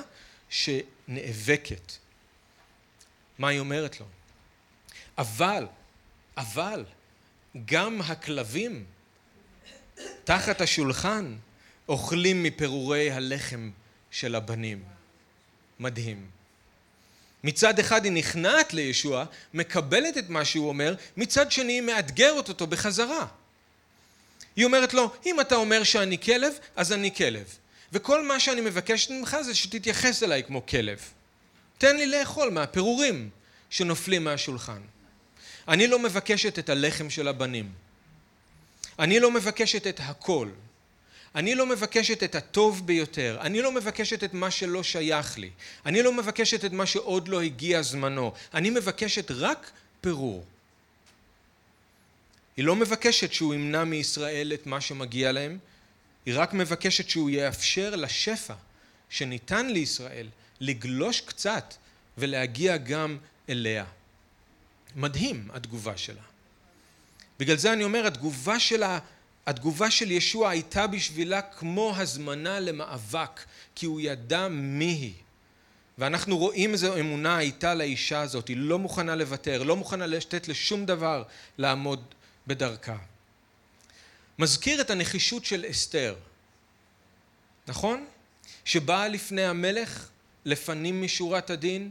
שנאבקת. 0.48 1.92
מה 3.38 3.48
היא 3.48 3.60
אומרת 3.60 4.00
לו? 4.00 4.06
אבל, 5.18 5.66
אבל, 6.36 6.84
גם 7.64 8.00
הכלבים 8.00 8.84
תחת 10.24 10.60
השולחן 10.60 11.36
אוכלים 11.88 12.42
מפירורי 12.42 13.10
הלחם 13.10 13.70
של 14.10 14.34
הבנים. 14.34 14.84
מדהים. 15.80 16.30
מצד 17.44 17.78
אחד 17.78 18.04
היא 18.04 18.12
נכנעת 18.12 18.74
לישוע, 18.74 19.24
מקבלת 19.54 20.18
את 20.18 20.28
מה 20.28 20.44
שהוא 20.44 20.68
אומר, 20.68 20.94
מצד 21.16 21.52
שני 21.52 21.72
היא 21.72 21.82
מאתגרת 21.82 22.48
אותו 22.48 22.66
בחזרה. 22.66 23.39
היא 24.56 24.64
אומרת 24.64 24.94
לו, 24.94 25.10
אם 25.26 25.40
אתה 25.40 25.54
אומר 25.54 25.82
שאני 25.82 26.18
כלב, 26.18 26.52
אז 26.76 26.92
אני 26.92 27.14
כלב. 27.14 27.44
וכל 27.92 28.26
מה 28.26 28.40
שאני 28.40 28.60
מבקשת 28.60 29.10
ממך 29.10 29.36
זה 29.42 29.54
שתתייחס 29.54 30.22
אליי 30.22 30.42
כמו 30.44 30.66
כלב. 30.66 31.00
תן 31.78 31.96
לי 31.96 32.06
לאכול 32.06 32.50
מהפירורים 32.50 33.30
שנופלים 33.70 34.24
מהשולחן. 34.24 34.80
אני 35.68 35.86
לא 35.86 35.98
מבקשת 35.98 36.58
את 36.58 36.68
הלחם 36.68 37.10
של 37.10 37.28
הבנים. 37.28 37.72
אני 38.98 39.20
לא 39.20 39.30
מבקשת 39.30 39.86
את 39.86 40.00
הכל. 40.02 40.48
אני 41.34 41.54
לא 41.54 41.66
מבקשת 41.66 42.22
את 42.22 42.34
הטוב 42.34 42.86
ביותר, 42.86 43.38
אני 43.40 43.62
לא 43.62 43.72
מבקשת 43.72 44.24
את 44.24 44.34
מה 44.34 44.50
שלא 44.50 44.82
שייך 44.82 45.38
לי, 45.38 45.50
אני 45.86 46.02
לא 46.02 46.12
מבקשת 46.12 46.64
את 46.64 46.72
מה 46.72 46.86
שעוד 46.86 47.28
לא 47.28 47.40
הגיע 47.40 47.82
זמנו, 47.82 48.32
אני 48.54 48.70
מבקשת 48.70 49.30
רק 49.30 49.70
פירור. 50.00 50.44
היא 52.60 52.66
לא 52.66 52.76
מבקשת 52.76 53.32
שהוא 53.32 53.54
ימנע 53.54 53.84
מישראל 53.84 54.52
את 54.54 54.66
מה 54.66 54.80
שמגיע 54.80 55.32
להם, 55.32 55.58
היא 56.26 56.34
רק 56.36 56.54
מבקשת 56.54 57.08
שהוא 57.08 57.30
יאפשר 57.30 57.96
לשפע 57.96 58.54
שניתן 59.08 59.66
לישראל 59.66 60.26
לגלוש 60.60 61.20
קצת 61.20 61.74
ולהגיע 62.18 62.76
גם 62.76 63.18
אליה. 63.48 63.84
מדהים 64.96 65.48
התגובה 65.52 65.96
שלה. 65.96 66.20
בגלל 67.38 67.56
זה 67.56 67.72
אני 67.72 67.84
אומר, 67.84 68.06
התגובה 68.06 68.60
שלה, 68.60 68.98
התגובה 69.46 69.90
של 69.90 70.10
ישוע 70.10 70.50
הייתה 70.50 70.86
בשבילה 70.86 71.42
כמו 71.42 71.94
הזמנה 71.96 72.60
למאבק, 72.60 73.44
כי 73.74 73.86
הוא 73.86 74.00
ידע 74.00 74.48
מי 74.48 74.84
היא. 74.84 75.14
ואנחנו 75.98 76.38
רואים 76.38 76.72
איזו 76.72 76.98
אמונה 77.00 77.36
הייתה 77.36 77.74
לאישה 77.74 78.20
הזאת, 78.20 78.48
היא 78.48 78.56
לא 78.56 78.78
מוכנה 78.78 79.16
לוותר, 79.16 79.62
לא 79.62 79.76
מוכנה 79.76 80.06
לתת 80.06 80.48
לשום 80.48 80.86
דבר 80.86 81.22
לעמוד 81.58 82.04
בדרכה. 82.50 82.96
מזכיר 84.38 84.80
את 84.80 84.90
הנחישות 84.90 85.44
של 85.44 85.64
אסתר, 85.70 86.14
נכון? 87.68 88.06
שבאה 88.64 89.08
לפני 89.08 89.44
המלך 89.44 90.08
לפנים 90.44 91.02
משורת 91.02 91.50
הדין? 91.50 91.90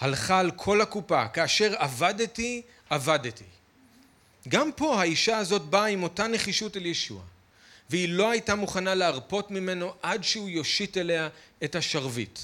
הלכה 0.00 0.38
על 0.38 0.50
כל 0.50 0.80
הקופה, 0.80 1.28
כאשר 1.28 1.74
עבדתי, 1.78 2.62
עבדתי. 2.90 3.44
גם 4.48 4.72
פה 4.72 5.00
האישה 5.00 5.38
הזאת 5.38 5.62
באה 5.62 5.86
עם 5.86 6.02
אותה 6.02 6.26
נחישות 6.26 6.76
אל 6.76 6.86
ישוע, 6.86 7.22
והיא 7.90 8.08
לא 8.08 8.30
הייתה 8.30 8.54
מוכנה 8.54 8.94
להרפות 8.94 9.50
ממנו 9.50 9.94
עד 10.02 10.24
שהוא 10.24 10.48
יושיט 10.48 10.96
אליה 10.96 11.28
את 11.64 11.74
השרביט. 11.74 12.38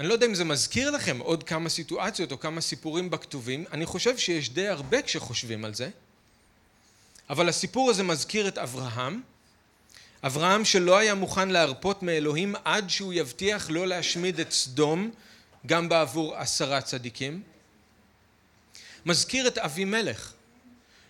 אני 0.00 0.08
לא 0.08 0.12
יודע 0.12 0.26
אם 0.26 0.34
זה 0.34 0.44
מזכיר 0.44 0.90
לכם 0.90 1.18
עוד 1.18 1.42
כמה 1.42 1.68
סיטואציות 1.68 2.32
או 2.32 2.40
כמה 2.40 2.60
סיפורים 2.60 3.10
בכתובים, 3.10 3.64
אני 3.72 3.86
חושב 3.86 4.18
שיש 4.18 4.50
די 4.50 4.68
הרבה 4.68 5.02
כשחושבים 5.02 5.64
על 5.64 5.74
זה, 5.74 5.90
אבל 7.30 7.48
הסיפור 7.48 7.90
הזה 7.90 8.02
מזכיר 8.02 8.48
את 8.48 8.58
אברהם, 8.58 9.22
אברהם 10.22 10.64
שלא 10.64 10.98
היה 10.98 11.14
מוכן 11.14 11.48
להרפות 11.48 12.02
מאלוהים 12.02 12.54
עד 12.64 12.90
שהוא 12.90 13.12
יבטיח 13.12 13.70
לא 13.70 13.86
להשמיד 13.86 14.40
את 14.40 14.52
סדום 14.52 15.10
גם 15.66 15.88
בעבור 15.88 16.36
עשרה 16.36 16.80
צדיקים. 16.80 17.42
מזכיר 19.06 19.46
את 19.46 19.58
אבימלך, 19.58 20.32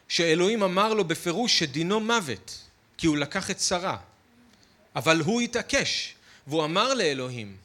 שאלוהים 0.09 0.63
אמר 0.63 0.95
לו 0.95 1.05
בפירוש 1.05 1.59
שדינו 1.59 2.01
מוות, 2.01 2.59
כי 2.99 3.07
הוא 3.07 3.17
לקח 3.17 3.51
את 3.51 3.61
שרה. 3.61 3.97
אבל 4.97 5.21
הוא 5.21 5.41
התעקש, 5.41 6.15
והוא 6.47 6.65
אמר 6.65 6.95
לאלוהים, 6.95 7.57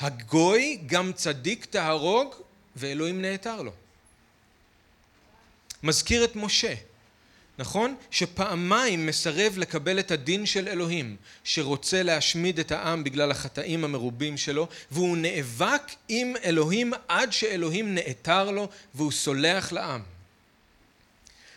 הגוי 0.00 0.78
גם 0.86 1.12
צדיק 1.12 1.64
תהרוג, 1.64 2.34
ואלוהים 2.76 3.22
נעתר 3.22 3.62
לו. 3.62 3.72
מזכיר 5.82 6.24
את 6.24 6.36
משה, 6.36 6.74
נכון? 7.58 7.96
שפעמיים 8.10 9.06
מסרב 9.06 9.58
לקבל 9.58 9.98
את 9.98 10.10
הדין 10.10 10.46
של 10.46 10.68
אלוהים, 10.68 11.16
שרוצה 11.44 12.02
להשמיד 12.02 12.58
את 12.58 12.72
העם 12.72 13.04
בגלל 13.04 13.30
החטאים 13.30 13.84
המרובים 13.84 14.36
שלו, 14.36 14.68
והוא 14.90 15.16
נאבק 15.16 15.82
עם 16.08 16.34
אלוהים 16.44 16.92
עד 17.08 17.32
שאלוהים 17.32 17.94
נעתר 17.94 18.50
לו 18.50 18.68
והוא 18.94 19.12
סולח 19.12 19.72
לעם. 19.72 20.02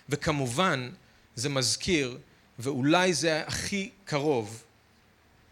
וכמובן, 0.10 0.89
זה 1.36 1.49
מזכיר, 1.49 2.17
ואולי 2.60 3.13
זה 3.13 3.43
הכי 3.47 3.89
קרוב, 4.06 4.63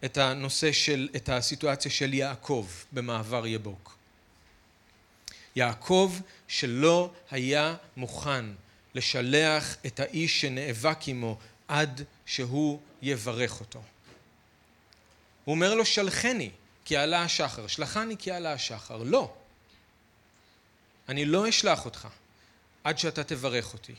את 0.04 0.18
הנושא 0.18 0.72
של, 0.72 1.08
את 1.16 1.28
הסיטואציה 1.28 1.90
של 1.90 2.14
יעקב 2.14 2.66
במעבר 2.92 3.46
יבוק. 3.46 3.96
יעקב 5.56 6.14
שלא 6.48 7.12
היה 7.30 7.74
מוכן 7.96 8.44
לשלח 8.94 9.76
את 9.86 10.00
האיש 10.00 10.40
שנאבק 10.40 10.98
עמו 11.06 11.38
עד 11.68 12.02
שהוא 12.26 12.80
יברך 13.02 13.60
אותו. 13.60 13.82
הוא 15.44 15.54
אומר 15.54 15.74
לו 15.74 15.84
שלחני 15.84 16.50
כי 16.84 16.96
עלה 16.96 17.22
השחר, 17.22 17.66
שלחני 17.66 18.16
כי 18.18 18.30
עלה 18.30 18.52
השחר. 18.52 18.96
לא. 18.96 19.34
אני 21.08 21.24
לא 21.24 21.48
אשלח 21.48 21.84
אותך 21.84 22.08
עד 22.84 22.98
שאתה 22.98 23.24
תברך 23.24 23.72
אותי. 23.72 23.94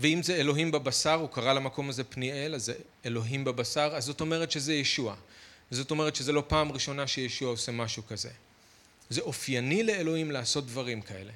ואם 0.00 0.22
זה 0.22 0.36
אלוהים 0.36 0.70
בבשר, 0.70 1.14
הוא 1.14 1.28
קרא 1.28 1.52
למקום 1.52 1.88
הזה 1.88 2.04
פניאל, 2.04 2.54
אז 2.54 2.64
זה 2.64 2.74
אלוהים 3.06 3.44
בבשר, 3.44 3.92
אז 3.94 4.04
זאת 4.04 4.20
אומרת 4.20 4.50
שזה 4.50 4.74
ישוע. 4.74 5.14
זאת 5.70 5.90
אומרת 5.90 6.16
שזה 6.16 6.32
לא 6.32 6.42
פעם 6.48 6.72
ראשונה 6.72 7.06
שישוע 7.06 7.50
עושה 7.50 7.72
משהו 7.72 8.06
כזה. 8.06 8.30
זה 9.10 9.20
אופייני 9.20 9.82
לאלוהים 9.82 10.30
לעשות 10.30 10.66
דברים 10.66 11.00
כאלה. 11.00 11.32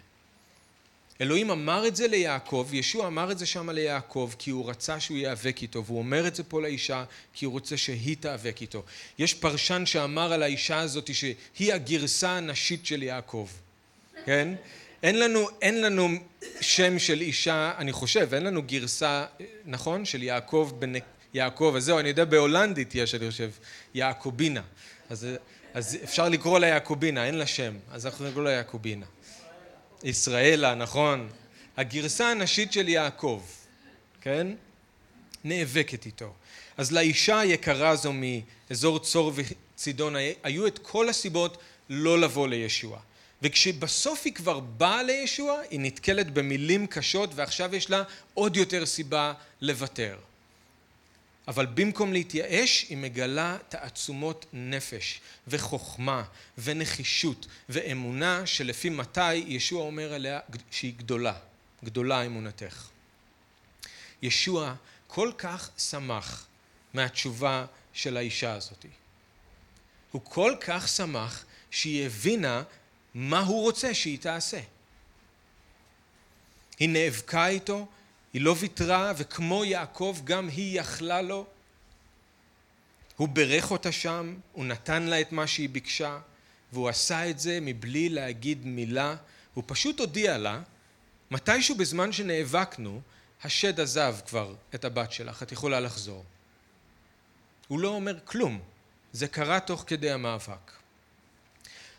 אלוהים 1.21 1.51
אמר 1.51 1.87
את 1.87 1.97
זה 1.97 2.09
ליעקב, 2.09 2.69
ישוע 2.73 3.07
אמר 3.07 3.33
את 3.33 3.39
זה 3.39 3.47
שם 3.47 3.71
ליעקב 3.71 4.31
כי 4.39 4.51
הוא 4.51 4.71
רצה 4.71 5.01
שהוא 5.01 5.17
ייאבק 5.17 5.63
איתו 5.63 5.85
והוא 5.85 5.99
אומר 5.99 6.27
את 6.27 6.35
זה 6.35 6.45
פה 6.45 6.63
לאישה 6.63 7.05
כי 7.35 7.45
הוא 7.45 7.53
רוצה 7.53 7.77
שהיא 7.77 8.17
תיאבק 8.21 8.61
איתו. 8.61 8.83
יש 9.19 9.35
פרשן 9.35 9.87
שאמר 9.87 10.33
על 10.33 10.43
האישה 10.43 10.81
הזאת 10.81 11.15
שהיא 11.15 11.73
הגרסה 11.75 12.31
הנשית 12.31 12.87
של 12.87 13.03
יעקב, 13.03 13.49
כן? 14.25 14.55
אין 15.05 15.19
לנו, 15.19 15.49
אין 15.63 15.83
לנו 15.83 16.09
שם 16.61 16.99
של 16.99 17.21
אישה, 17.21 17.73
אני 17.79 17.93
חושב, 17.93 18.35
אין 18.35 18.45
לנו 18.45 18.63
גרסה, 18.63 19.25
נכון? 19.65 20.05
של 20.05 20.23
יעקב 20.23 20.73
בן... 20.79 20.93
יעקב, 21.35 21.75
אז 21.77 21.85
זהו, 21.85 21.99
אני 21.99 22.09
יודע 22.09 22.25
בהולנדית 22.25 22.95
יש, 22.95 23.15
אני 23.15 23.31
חושב, 23.31 23.51
יעקובינה. 23.95 24.63
אז, 25.11 25.27
אז 25.75 25.99
אפשר 26.05 26.29
לקרוא 26.29 26.59
לה 26.59 26.67
יעקובינה, 26.67 27.27
אין 27.27 27.35
לה 27.35 27.47
שם, 27.47 27.75
אז 27.91 28.07
אנחנו 28.07 28.31
נקרא 28.31 28.43
לה 28.43 28.51
יעקובינה. 28.51 29.07
ישראלה, 30.03 30.75
נכון? 30.75 31.29
הגרסה 31.77 32.31
הנשית 32.31 32.73
של 32.73 32.89
יעקב, 32.89 33.43
כן? 34.21 34.47
נאבקת 35.45 36.07
איתו. 36.07 36.33
אז 36.77 36.93
לאישה 36.93 37.39
היקרה 37.39 37.89
הזו 37.89 38.13
מאזור 38.13 38.99
צור 38.99 39.33
וצידון 39.35 40.15
היו 40.43 40.67
את 40.67 40.79
כל 40.79 41.09
הסיבות 41.09 41.57
לא 41.91 42.21
לבוא 42.21 42.49
לישוע. 42.49 42.99
וכשבסוף 43.45 44.23
היא 44.25 44.35
כבר 44.35 44.61
באה 44.61 45.03
לישוע, 45.03 45.61
היא 45.71 45.81
נתקלת 45.81 46.31
במילים 46.31 46.87
קשות 46.87 47.31
ועכשיו 47.35 47.75
יש 47.75 47.91
לה 47.91 48.03
עוד 48.35 48.57
יותר 48.57 48.87
סיבה 48.87 49.33
לוותר. 49.61 50.17
אבל 51.49 51.67
במקום 51.67 52.13
להתייאש 52.13 52.87
היא 52.89 52.97
מגלה 52.97 53.57
תעצומות 53.69 54.47
נפש 54.53 55.21
וחוכמה 55.49 56.25
ונחישות 56.59 57.47
ואמונה 57.69 58.47
שלפי 58.47 58.89
מתי 58.89 59.35
ישוע 59.35 59.83
אומר 59.83 60.13
עליה 60.13 60.41
שהיא 60.71 60.95
גדולה, 60.97 61.35
גדולה 61.85 62.27
אמונתך. 62.27 62.89
ישוע 64.23 64.75
כל 65.07 65.33
כך 65.39 65.71
שמח 65.79 66.47
מהתשובה 66.95 67.67
של 67.93 68.17
האישה 68.17 68.53
הזאת. 68.53 68.87
הוא 70.11 70.23
כל 70.25 70.55
כך 70.61 70.89
שמח 70.89 71.45
שהיא 71.71 72.07
הבינה 72.07 72.63
מה 73.15 73.41
הוא 73.41 73.63
רוצה 73.63 73.95
שהיא 73.95 74.19
תעשה. 74.19 74.61
היא 76.79 76.89
נאבקה 76.89 77.47
איתו 77.47 77.87
היא 78.35 78.43
לא 78.43 78.55
ויתרה, 78.59 79.13
וכמו 79.17 79.65
יעקב 79.65 80.19
גם 80.25 80.49
היא 80.49 80.81
יכלה 80.81 81.23
לו. 81.23 81.47
הוא 83.17 83.29
בירך 83.29 83.71
אותה 83.71 83.93
שם, 83.93 84.37
הוא 84.53 84.65
נתן 84.65 85.03
לה 85.03 85.21
את 85.21 85.33
מה 85.33 85.47
שהיא 85.47 85.69
ביקשה, 85.69 86.19
והוא 86.73 86.89
עשה 86.89 87.31
את 87.31 87.39
זה 87.39 87.59
מבלי 87.63 88.09
להגיד 88.09 88.67
מילה, 88.67 89.17
הוא 89.55 89.65
פשוט 89.67 90.01
הודיע 90.01 90.39
לה, 90.39 90.63
מתישהו 91.31 91.75
בזמן 91.77 92.13
שנאבקנו, 92.13 93.01
השד 93.45 93.81
עזב 93.81 94.17
כבר 94.27 94.55
את 94.75 94.85
הבת 94.85 95.13
שלך, 95.13 95.43
את 95.43 95.53
יכולה 95.53 95.81
לחזור. 95.81 96.25
הוא 97.69 97.81
לא 97.81 97.89
אומר 97.89 98.19
כלום, 98.25 98.61
זה 99.13 99.29
קרה 99.29 99.61
תוך 99.61 99.85
כדי 99.87 100.11
המאבק. 100.11 100.73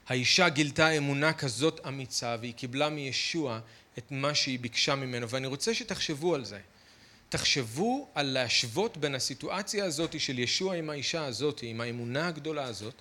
האישה 0.07 0.49
גילתה 0.49 0.89
אמונה 0.89 1.33
כזאת 1.33 1.87
אמיצה 1.87 2.35
והיא 2.39 2.53
קיבלה 2.53 2.89
מישוע 2.89 3.59
את 3.97 4.11
מה 4.11 4.35
שהיא 4.35 4.59
ביקשה 4.59 4.95
ממנו. 4.95 5.29
ואני 5.29 5.47
רוצה 5.47 5.73
שתחשבו 5.73 6.35
על 6.35 6.45
זה. 6.45 6.59
תחשבו 7.29 8.07
על 8.15 8.25
להשוות 8.25 8.97
בין 8.97 9.15
הסיטואציה 9.15 9.85
הזאת 9.85 10.19
של 10.19 10.39
ישוע 10.39 10.75
עם 10.75 10.89
האישה 10.89 11.25
הזאת 11.25 11.59
עם 11.63 11.81
האמונה 11.81 12.27
הגדולה 12.27 12.63
הזאת. 12.63 12.93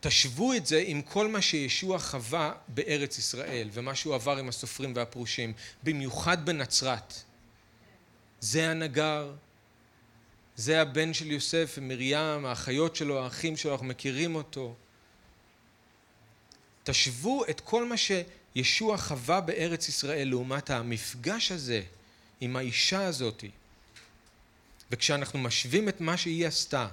תשוו 0.00 0.54
את 0.54 0.66
זה 0.66 0.82
עם 0.86 1.02
כל 1.02 1.28
מה 1.28 1.42
שישוע 1.42 1.98
חווה 1.98 2.52
בארץ 2.68 3.18
ישראל 3.18 3.68
ומה 3.72 3.94
שהוא 3.94 4.14
עבר 4.14 4.36
עם 4.36 4.48
הסופרים 4.48 4.92
והפרושים 4.96 5.52
במיוחד 5.82 6.46
בנצרת. 6.46 7.14
זה 8.40 8.70
הנגר 8.70 9.32
זה 10.56 10.82
הבן 10.82 11.14
של 11.14 11.30
יוסף 11.30 11.74
ומרים 11.78 12.46
האחיות 12.46 12.96
שלו 12.96 13.24
האחים 13.24 13.56
שלו 13.56 13.72
אנחנו 13.72 13.86
מכירים 13.86 14.34
אותו 14.34 14.74
תשוו 16.90 17.44
את 17.50 17.60
כל 17.60 17.84
מה 17.84 17.94
שישוע 17.96 18.96
חווה 18.96 19.40
בארץ 19.40 19.88
ישראל 19.88 20.28
לעומת 20.28 20.70
המפגש 20.70 21.52
הזה 21.52 21.82
עם 22.40 22.56
האישה 22.56 23.04
הזאתי. 23.04 23.50
וכשאנחנו 24.90 25.38
משווים 25.38 25.88
את 25.88 26.00
מה 26.00 26.16
שהיא 26.16 26.46
עשתה 26.46 26.88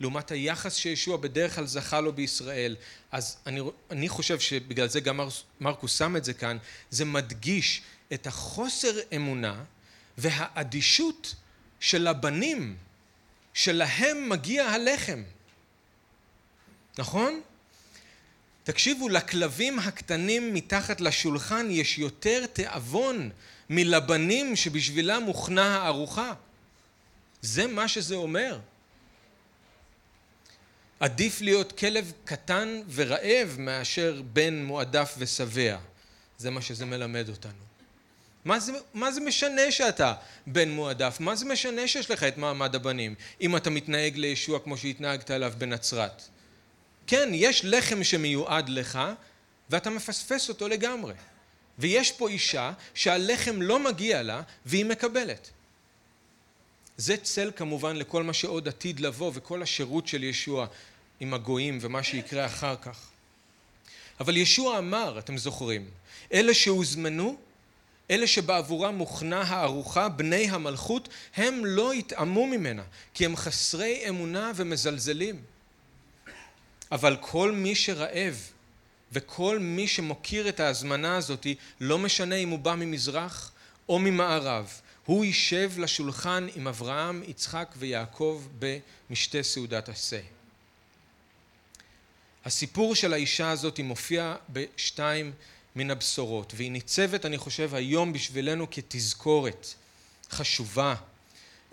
לעומת 0.00 0.30
היחס 0.30 0.74
שישוע 0.74 1.16
בדרך 1.16 1.54
כלל 1.54 1.66
זכה 1.66 2.00
לו 2.00 2.12
בישראל, 2.12 2.76
אז 3.12 3.36
אני, 3.46 3.60
אני 3.90 4.08
חושב 4.08 4.40
שבגלל 4.40 4.88
זה 4.88 5.00
גם 5.00 5.20
מרקוס 5.60 5.98
שם 5.98 6.16
את 6.16 6.24
זה 6.24 6.34
כאן, 6.34 6.58
זה 6.90 7.04
מדגיש 7.04 7.82
את 8.12 8.26
החוסר 8.26 8.92
אמונה 9.16 9.64
והאדישות 10.18 11.34
של 11.80 12.06
הבנים 12.06 12.76
שלהם 13.54 14.28
מגיע 14.28 14.64
הלחם. 14.64 15.22
נכון? 16.98 17.40
תקשיבו, 18.68 19.08
לכלבים 19.08 19.78
הקטנים 19.78 20.54
מתחת 20.54 21.00
לשולחן 21.00 21.66
יש 21.70 21.98
יותר 21.98 22.46
תיאבון 22.46 23.30
מלבנים 23.70 24.56
שבשבילם 24.56 25.22
הוכנה 25.22 25.76
הארוחה. 25.76 26.32
זה 27.42 27.66
מה 27.66 27.88
שזה 27.88 28.14
אומר. 28.14 28.58
עדיף 31.00 31.40
להיות 31.40 31.78
כלב 31.78 32.12
קטן 32.24 32.80
ורעב 32.94 33.56
מאשר 33.58 34.22
בן 34.32 34.62
מועדף 34.62 35.14
ושבע. 35.18 35.78
זה 36.38 36.50
מה 36.50 36.62
שזה 36.62 36.84
מלמד 36.86 37.28
אותנו. 37.28 37.64
מה 38.44 38.60
זה, 38.60 38.72
מה 38.94 39.12
זה 39.12 39.20
משנה 39.20 39.70
שאתה 39.70 40.14
בן 40.46 40.70
מועדף? 40.70 41.16
מה 41.20 41.36
זה 41.36 41.44
משנה 41.44 41.88
שיש 41.88 42.10
לך 42.10 42.22
את 42.22 42.36
מעמד 42.36 42.74
הבנים, 42.74 43.14
אם 43.40 43.56
אתה 43.56 43.70
מתנהג 43.70 44.16
לישוע 44.16 44.58
כמו 44.58 44.76
שהתנהגת 44.76 45.30
אליו 45.30 45.52
בנצרת? 45.58 46.22
כן, 47.08 47.30
יש 47.32 47.64
לחם 47.64 48.04
שמיועד 48.04 48.68
לך, 48.68 48.98
ואתה 49.70 49.90
מפספס 49.90 50.48
אותו 50.48 50.68
לגמרי. 50.68 51.14
ויש 51.78 52.12
פה 52.12 52.28
אישה 52.28 52.72
שהלחם 52.94 53.62
לא 53.62 53.78
מגיע 53.78 54.22
לה, 54.22 54.42
והיא 54.66 54.84
מקבלת. 54.84 55.50
זה 56.96 57.16
צל 57.16 57.50
כמובן 57.56 57.96
לכל 57.96 58.22
מה 58.22 58.32
שעוד 58.32 58.68
עתיד 58.68 59.00
לבוא, 59.00 59.32
וכל 59.34 59.62
השירות 59.62 60.08
של 60.08 60.24
ישוע 60.24 60.66
עם 61.20 61.34
הגויים 61.34 61.78
ומה 61.80 62.02
שיקרה 62.02 62.46
אחר 62.46 62.76
כך. 62.82 63.08
אבל 64.20 64.36
ישוע 64.36 64.78
אמר, 64.78 65.18
אתם 65.18 65.38
זוכרים, 65.38 65.90
אלה 66.32 66.54
שהוזמנו, 66.54 67.36
אלה 68.10 68.26
שבעבורם 68.26 68.94
מוכנה 68.94 69.42
הארוחה, 69.42 70.08
בני 70.08 70.50
המלכות, 70.50 71.08
הם 71.36 71.64
לא 71.64 71.94
יטעמו 71.94 72.46
ממנה, 72.46 72.82
כי 73.14 73.24
הם 73.24 73.36
חסרי 73.36 74.08
אמונה 74.08 74.52
ומזלזלים. 74.56 75.42
אבל 76.92 77.16
כל 77.20 77.52
מי 77.52 77.74
שרעב 77.74 78.50
וכל 79.12 79.58
מי 79.58 79.88
שמוקיר 79.88 80.48
את 80.48 80.60
ההזמנה 80.60 81.16
הזאת, 81.16 81.46
לא 81.80 81.98
משנה 81.98 82.34
אם 82.34 82.48
הוא 82.48 82.58
בא 82.58 82.74
ממזרח 82.74 83.52
או 83.88 83.98
ממערב, 83.98 84.80
הוא 85.04 85.24
יישב 85.24 85.72
לשולחן 85.78 86.46
עם 86.54 86.68
אברהם, 86.68 87.22
יצחק 87.26 87.74
ויעקב 87.78 88.42
במשתה 88.58 89.42
סעודת 89.42 89.88
עשה. 89.88 90.20
הסיפור 92.44 92.94
של 92.94 93.12
האישה 93.12 93.50
הזאת 93.50 93.80
מופיע 93.80 94.36
בשתיים 94.50 95.32
מן 95.76 95.90
הבשורות, 95.90 96.52
והיא 96.56 96.70
ניצבת, 96.70 97.26
אני 97.26 97.38
חושב, 97.38 97.74
היום 97.74 98.12
בשבילנו 98.12 98.66
כתזכורת 98.70 99.74
חשובה. 100.30 100.94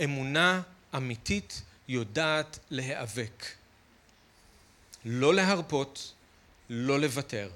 אמונה 0.03 0.61
אמיתית 0.95 1.61
יודעת 1.87 2.59
להיאבק. 2.69 3.45
לא 5.05 5.33
להרפות, 5.33 6.13
לא 6.69 6.99
לוותר. 6.99 7.49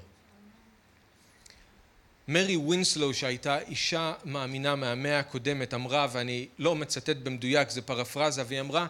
מרי 2.28 2.56
ווינסלו 2.56 3.14
שהייתה 3.14 3.58
אישה 3.58 4.14
מאמינה 4.24 4.74
מהמאה 4.74 5.18
הקודמת 5.18 5.74
אמרה 5.74 6.06
ואני 6.12 6.48
לא 6.58 6.76
מצטט 6.76 7.16
במדויק 7.16 7.70
זה 7.70 7.82
פרפרזה 7.82 8.42
והיא 8.46 8.60
אמרה 8.60 8.86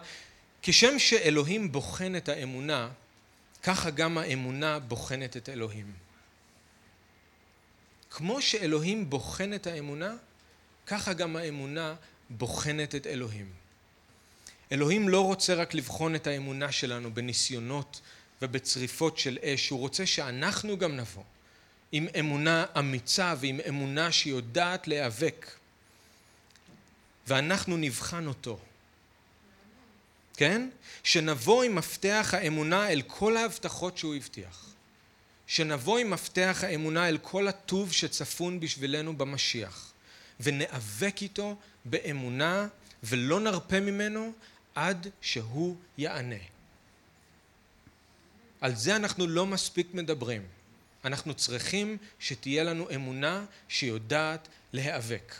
כשם 0.61 0.99
שאלוהים 0.99 1.71
בוחן 1.71 2.15
את 2.15 2.29
האמונה 2.29 2.89
ככה 3.63 3.89
גם 3.89 4.17
האמונה 4.17 4.79
בוחנת 4.79 5.37
את 5.37 5.49
אלוהים. 5.49 5.93
כמו 8.11 8.41
שאלוהים 8.41 9.09
בוחן 9.09 9.53
את 9.53 9.67
האמונה 9.67 10.13
ככה 10.87 11.13
גם 11.13 11.35
האמונה 11.35 11.95
בוחנת 12.29 12.95
את 12.95 13.07
אלוהים. 13.07 13.49
אלוהים 14.71 15.09
לא 15.09 15.21
רוצה 15.25 15.53
רק 15.53 15.73
לבחון 15.73 16.15
את 16.15 16.27
האמונה 16.27 16.71
שלנו 16.71 17.13
בניסיונות 17.13 18.01
ובצריפות 18.41 19.17
של 19.17 19.37
אש, 19.43 19.69
הוא 19.69 19.79
רוצה 19.79 20.05
שאנחנו 20.05 20.77
גם 20.77 20.95
נבוא 20.95 21.23
עם 21.91 22.07
אמונה 22.19 22.65
אמיצה 22.79 23.35
ועם 23.39 23.59
אמונה 23.67 24.11
שיודעת 24.11 24.87
להיאבק 24.87 25.51
ואנחנו 27.27 27.77
נבחן 27.77 28.27
אותו. 28.27 28.59
כן? 30.37 30.69
שנבוא 31.03 31.63
עם 31.63 31.75
מפתח 31.75 32.33
האמונה 32.37 32.89
אל 32.89 33.01
כל 33.07 33.37
ההבטחות 33.37 33.97
שהוא 33.97 34.15
הבטיח. 34.15 34.65
שנבוא 35.47 35.97
עם 35.97 36.09
מפתח 36.09 36.63
האמונה 36.67 37.09
אל 37.09 37.17
כל 37.17 37.47
הטוב 37.47 37.91
שצפון 37.91 38.59
בשבילנו 38.59 39.17
במשיח. 39.17 39.91
וניאבק 40.39 41.21
איתו 41.21 41.55
באמונה 41.85 42.67
ולא 43.03 43.39
נרפה 43.39 43.79
ממנו 43.79 44.31
עד 44.75 45.07
שהוא 45.21 45.75
יענה. 45.97 46.35
על 48.61 48.75
זה 48.75 48.95
אנחנו 48.95 49.27
לא 49.27 49.45
מספיק 49.45 49.87
מדברים. 49.93 50.41
אנחנו 51.05 51.33
צריכים 51.33 51.97
שתהיה 52.19 52.63
לנו 52.63 52.87
אמונה 52.95 53.45
שיודעת 53.67 54.47
להיאבק. 54.73 55.35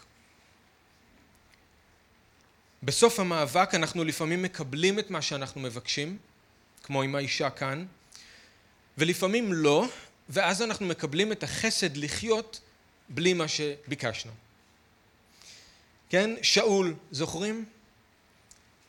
בסוף 2.83 3.19
המאבק 3.19 3.69
אנחנו 3.73 4.03
לפעמים 4.03 4.41
מקבלים 4.41 4.99
את 4.99 5.09
מה 5.09 5.21
שאנחנו 5.21 5.61
מבקשים, 5.61 6.17
כמו 6.83 7.01
עם 7.01 7.15
האישה 7.15 7.49
כאן, 7.49 7.85
ולפעמים 8.97 9.53
לא, 9.53 9.87
ואז 10.29 10.61
אנחנו 10.61 10.85
מקבלים 10.85 11.31
את 11.31 11.43
החסד 11.43 11.97
לחיות 11.97 12.61
בלי 13.09 13.33
מה 13.33 13.47
שביקשנו. 13.47 14.31
כן? 16.09 16.35
שאול, 16.41 16.95
זוכרים? 17.11 17.65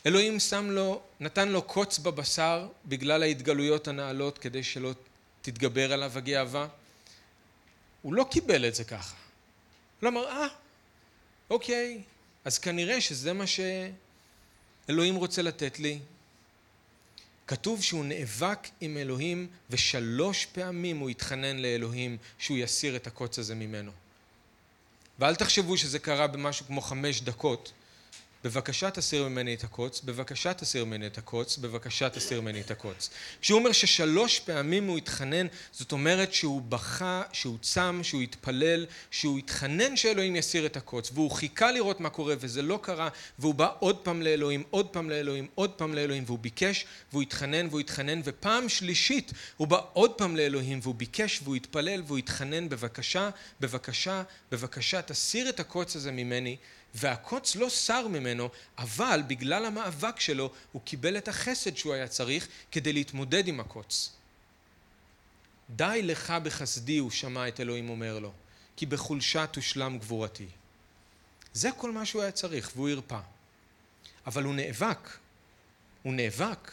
אלוהים 0.06 0.40
שם 0.40 0.70
לו, 0.70 1.02
נתן 1.20 1.48
לו 1.48 1.62
קוץ 1.62 1.98
בבשר 1.98 2.68
בגלל 2.84 3.22
ההתגלויות 3.22 3.88
הנעלות 3.88 4.38
כדי 4.38 4.62
שלא 4.62 4.92
תתגבר 5.42 5.92
עליו 5.92 6.18
הגאווה. 6.18 6.68
הוא 8.02 8.14
לא 8.14 8.26
קיבל 8.30 8.68
את 8.68 8.74
זה 8.74 8.84
ככה. 8.84 9.16
הוא 10.00 10.08
אמר, 10.08 10.28
אה, 10.28 10.46
אוקיי, 11.50 12.02
אז 12.44 12.58
כנראה 12.58 13.00
שזה 13.00 13.32
מה 13.32 13.44
שאלוהים 13.46 15.14
רוצה 15.14 15.42
לתת 15.42 15.78
לי. 15.78 15.98
כתוב 17.46 17.82
שהוא 17.82 18.04
נאבק 18.04 18.68
עם 18.80 18.96
אלוהים 18.96 19.46
ושלוש 19.70 20.46
פעמים 20.46 20.98
הוא 20.98 21.10
התחנן 21.10 21.58
לאלוהים 21.58 22.16
שהוא 22.38 22.58
יסיר 22.58 22.96
את 22.96 23.06
הקוץ 23.06 23.38
הזה 23.38 23.54
ממנו. 23.54 23.92
ואל 25.18 25.34
תחשבו 25.34 25.76
שזה 25.76 25.98
קרה 25.98 26.26
במשהו 26.26 26.66
כמו 26.66 26.80
חמש 26.80 27.20
דקות, 27.20 27.72
בבקשה 28.44 28.90
תסיר 28.90 29.28
ממני 29.28 29.54
את 29.54 29.64
הקוץ, 29.64 30.00
בבקשה 30.00 30.54
תסיר 30.54 30.84
ממני 30.84 31.06
את 31.06 31.18
הקוץ, 31.18 31.56
בבקשה 31.56 32.10
תסיר 32.10 32.40
ממני 32.40 32.60
את 32.60 32.70
הקוץ. 32.70 33.10
כשהוא 33.40 33.58
אומר 33.58 33.72
ששלוש 33.72 34.40
פעמים 34.40 34.86
הוא 34.86 34.98
התחנן, 34.98 35.46
זאת 35.72 35.92
אומרת 35.92 36.34
שהוא 36.34 36.62
בכה, 36.62 37.22
שהוא 37.32 37.58
צם, 37.60 38.00
שהוא 38.02 38.22
התפלל, 38.22 38.86
שהוא 39.10 39.38
התחנן 39.38 39.96
שאלוהים 39.96 40.36
יסיר 40.36 40.66
את 40.66 40.76
הקוץ, 40.76 41.10
והוא 41.14 41.30
חיכה 41.30 41.72
לראות 41.72 42.00
מה 42.00 42.10
קורה 42.10 42.34
וזה 42.40 42.62
לא 42.62 42.78
קרה, 42.82 43.08
והוא 43.38 43.54
בא 43.54 43.68
עוד 43.78 43.96
פעם 43.96 44.22
לאלוהים, 44.22 44.62
עוד 44.70 44.86
פעם 44.86 45.10
לאלוהים, 45.10 45.46
עוד 45.54 45.70
פעם 45.70 45.94
לאלוהים, 45.94 46.24
והוא 46.26 46.38
ביקש, 46.38 46.86
והוא 47.12 47.22
התחנן, 47.22 47.66
והוא 47.66 47.80
התחנן, 47.80 48.20
ופעם 48.24 48.68
שלישית 48.68 49.32
הוא 49.56 49.68
בא 49.68 49.80
עוד 49.92 50.10
פעם 50.10 50.36
לאלוהים, 50.36 50.80
והוא 50.82 50.94
ביקש, 50.94 51.40
והוא 51.44 51.56
התפלל, 51.56 52.02
והוא 52.06 52.18
התחנן, 52.18 52.68
בבקשה, 52.68 53.30
בבקשה, 53.60 54.22
בבקשה, 54.52 55.02
תסיר 55.02 55.48
את 55.48 55.60
הקוץ 55.60 55.96
הזה 55.96 56.12
ממני. 56.12 56.56
והקוץ 56.94 57.56
לא 57.56 57.68
סר 57.68 58.08
ממנו, 58.08 58.48
אבל 58.78 59.22
בגלל 59.26 59.64
המאבק 59.64 60.20
שלו 60.20 60.52
הוא 60.72 60.82
קיבל 60.82 61.18
את 61.18 61.28
החסד 61.28 61.76
שהוא 61.76 61.94
היה 61.94 62.08
צריך 62.08 62.48
כדי 62.70 62.92
להתמודד 62.92 63.48
עם 63.48 63.60
הקוץ. 63.60 64.12
די 65.70 66.00
לך 66.02 66.30
בחסדי, 66.42 66.98
הוא 66.98 67.10
שמע 67.10 67.48
את 67.48 67.60
אלוהים 67.60 67.88
אומר 67.88 68.18
לו, 68.18 68.32
כי 68.76 68.86
בחולשה 68.86 69.46
תושלם 69.46 69.98
גבורתי. 69.98 70.46
זה 71.52 71.70
כל 71.76 71.92
מה 71.92 72.06
שהוא 72.06 72.22
היה 72.22 72.32
צריך, 72.32 72.72
והוא 72.74 72.88
הרפא. 72.88 73.20
אבל 74.26 74.44
הוא 74.44 74.54
נאבק. 74.54 75.08
הוא 76.02 76.14
נאבק. 76.14 76.70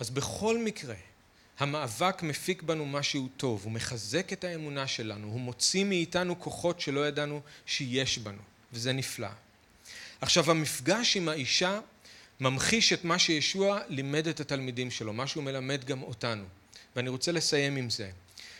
אז 0.00 0.10
בכל 0.10 0.58
מקרה, 0.58 0.94
המאבק 1.58 2.22
מפיק 2.22 2.62
בנו 2.62 2.86
משהו 2.86 3.28
טוב, 3.36 3.60
הוא 3.64 3.72
מחזק 3.72 4.32
את 4.32 4.44
האמונה 4.44 4.86
שלנו, 4.86 5.26
הוא 5.26 5.40
מוציא 5.40 5.84
מאיתנו 5.84 6.40
כוחות 6.40 6.80
שלא 6.80 7.08
ידענו 7.08 7.40
שיש 7.66 8.18
בנו, 8.18 8.42
וזה 8.72 8.92
נפלא. 8.92 9.28
עכשיו 10.20 10.50
המפגש 10.50 11.16
עם 11.16 11.28
האישה 11.28 11.80
ממחיש 12.40 12.92
את 12.92 13.04
מה 13.04 13.18
שישוע 13.18 13.80
לימד 13.88 14.28
את 14.28 14.40
התלמידים 14.40 14.90
שלו, 14.90 15.12
מה 15.12 15.26
שהוא 15.26 15.44
מלמד 15.44 15.84
גם 15.84 16.02
אותנו, 16.02 16.44
ואני 16.96 17.08
רוצה 17.08 17.32
לסיים 17.32 17.76
עם 17.76 17.90
זה. 17.90 18.10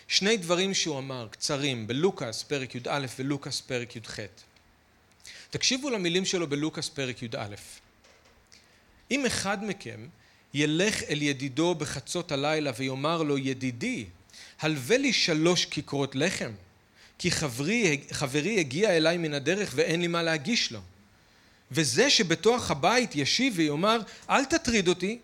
שני 0.09 0.37
דברים 0.37 0.75
שהוא 0.75 0.99
אמר, 0.99 1.29
קצרים, 1.31 1.87
בלוקאס 1.87 2.43
פרק 2.43 2.75
י"א 2.75 3.07
ולוקאס 3.19 3.61
פרק 3.61 3.97
י"ח. 3.97 4.19
תקשיבו 5.51 5.91
למילים 5.91 6.25
שלו 6.25 6.47
בלוקאס 6.47 6.89
פרק 6.89 7.23
י"א. 7.23 7.55
אם 9.11 9.27
אחד 9.27 9.65
מכם 9.65 10.07
ילך 10.55 11.03
אל 11.03 11.23
ידידו 11.23 11.75
בחצות 11.75 12.33
הלילה 12.33 12.73
ויאמר 12.77 13.23
לו 13.23 13.39
ידידי 13.39 14.07
הלווה 14.61 14.99
לי 14.99 15.13
שלוש 15.13 15.65
כיכרות 15.65 16.15
לחם 16.15 16.51
כי 17.19 17.31
חברי, 17.31 18.01
חברי 18.11 18.61
הגיע 18.61 18.97
אליי 18.97 19.19
מן 19.19 19.35
הדרך 19.35 19.73
ואין 19.75 20.01
לי 20.01 20.07
מה 20.07 20.23
להגיש 20.23 20.73
לו. 20.73 20.81
וזה 21.71 22.11
שבתוך 22.11 22.71
הבית 22.71 23.17
ישיב 23.17 23.53
ויאמר 23.57 24.01
אל 24.31 24.45
תטריד 24.45 24.89
אותי 24.89 25.19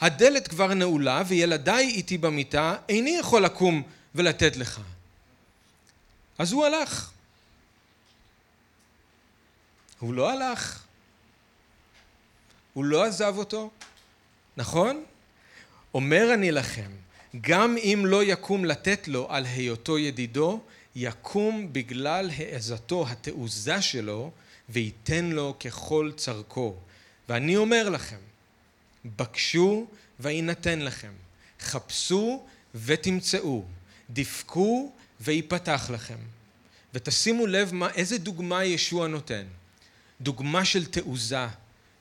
הדלת 0.00 0.48
כבר 0.48 0.74
נעולה 0.74 1.22
וילדיי 1.26 1.88
איתי 1.88 2.18
במיטה 2.18 2.76
איני 2.88 3.16
יכול 3.20 3.44
לקום 3.44 3.82
ולתת 4.14 4.56
לך. 4.56 4.80
אז 6.38 6.52
הוא 6.52 6.66
הלך. 6.66 7.10
הוא 9.98 10.14
לא 10.14 10.30
הלך. 10.30 10.82
הוא 12.72 12.84
לא 12.84 13.04
עזב 13.04 13.34
אותו 13.38 13.70
נכון? 14.56 15.04
אומר 15.94 16.30
אני 16.34 16.50
לכם, 16.50 16.90
גם 17.40 17.76
אם 17.76 18.02
לא 18.06 18.24
יקום 18.24 18.64
לתת 18.64 19.08
לו 19.08 19.26
על 19.30 19.44
היותו 19.46 19.98
ידידו, 19.98 20.60
יקום 20.96 21.72
בגלל 21.72 22.30
העזתו, 22.36 23.08
התעוזה 23.08 23.82
שלו, 23.82 24.30
וייתן 24.68 25.24
לו 25.24 25.54
ככל 25.60 26.10
צרכו. 26.16 26.74
ואני 27.28 27.56
אומר 27.56 27.88
לכם, 27.88 28.16
בקשו 29.04 29.86
ויינתן 30.20 30.80
לכם, 30.80 31.12
חפשו 31.60 32.46
ותמצאו, 32.74 33.64
דפקו 34.10 34.92
ויפתח 35.20 35.90
לכם. 35.92 36.18
ותשימו 36.94 37.46
לב 37.46 37.74
מה, 37.74 37.90
איזה 37.90 38.18
דוגמה 38.18 38.64
ישוע 38.64 39.08
נותן. 39.08 39.44
דוגמה 40.20 40.64
של 40.64 40.86
תעוזה, 40.86 41.46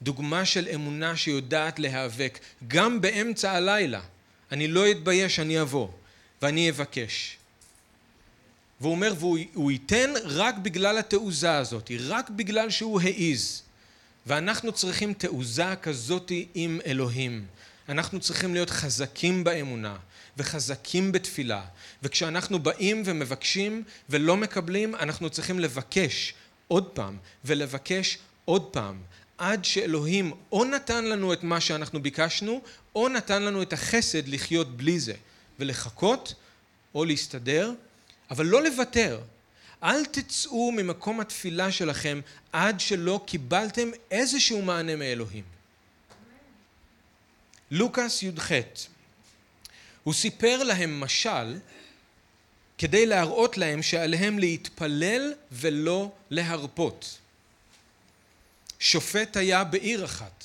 דוגמה 0.02 0.46
של 0.46 0.68
אמונה 0.74 1.16
שיודעת 1.16 1.80
להיאבק, 1.80 2.40
גם 2.68 3.02
באמצע 3.02 3.52
הלילה. 3.52 4.02
אני 4.52 4.68
לא 4.68 4.92
אתבייש, 4.92 5.40
אני 5.40 5.62
אבוא, 5.62 5.88
ואני 6.42 6.70
אבקש. 6.70 7.38
והוא 8.82 8.92
אומר, 8.92 9.14
והוא 9.20 9.72
ייתן 9.72 10.14
רק 10.24 10.56
בגלל 10.58 10.98
התעוזה 10.98 11.58
הזאת, 11.58 11.92
רק 12.00 12.30
בגלל 12.30 12.70
שהוא 12.70 13.02
העיז. 13.02 13.62
ואנחנו 14.26 14.72
צריכים 14.72 15.14
תעוזה 15.14 15.76
כזאת 15.82 16.32
עם 16.54 16.80
אלוהים. 16.86 17.46
אנחנו 17.90 18.20
צריכים 18.20 18.54
להיות 18.54 18.70
חזקים 18.70 19.44
באמונה 19.44 19.98
וחזקים 20.38 21.12
בתפילה. 21.12 21.62
וכשאנחנו 22.04 22.60
באים 22.60 23.04
ומבקשים 23.06 23.84
ולא 24.10 24.38
מקבלים, 24.38 24.96
אנחנו 24.96 25.30
צריכים 25.30 25.60
לבקש 25.60 26.34
עוד 26.68 26.84
פעם 26.84 27.18
ולבקש 27.46 28.18
עוד 28.52 28.64
פעם. 28.64 29.02
עד 29.38 29.66
שאלוהים 29.66 30.34
או 30.52 30.66
נתן 30.66 31.06
לנו 31.06 31.34
את 31.34 31.44
מה 31.44 31.60
שאנחנו 31.60 32.02
ביקשנו, 32.02 32.62
או 32.96 33.10
נתן 33.10 33.44
לנו 33.44 33.62
את 33.62 33.74
החסד 33.74 34.28
לחיות 34.28 34.78
בלי 34.78 35.00
זה. 35.00 35.14
ולחכות, 35.60 36.34
או 36.96 37.06
להסתדר, 37.06 37.74
אבל 38.32 38.46
לא 38.46 38.64
לוותר. 38.64 39.22
אל 39.84 40.06
תצאו 40.06 40.72
ממקום 40.72 41.20
התפילה 41.20 41.72
שלכם 41.72 42.22
עד 42.52 42.80
שלא 42.80 43.22
קיבלתם 43.26 43.90
איזשהו 44.12 44.62
מענה 44.62 44.96
מאלוהים. 44.96 45.44
לוקאס 47.72 48.24
י"ח 48.24 48.52
הוא 50.04 50.14
סיפר 50.14 50.64
להם 50.64 51.00
משל 51.00 51.58
כדי 52.78 53.06
להראות 53.06 53.58
להם 53.58 53.82
שעליהם 53.82 54.40
להתפלל 54.40 55.34
ולא 55.52 56.12
להרפות. 56.30 57.21
שופט 58.82 59.38
היה 59.38 59.64
בעיר 59.64 60.06
אחת. 60.06 60.44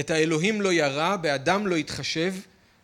את 0.00 0.10
האלוהים 0.10 0.60
לא 0.60 0.72
ירא, 0.72 1.16
באדם 1.16 1.66
לא 1.66 1.76
התחשב, 1.76 2.34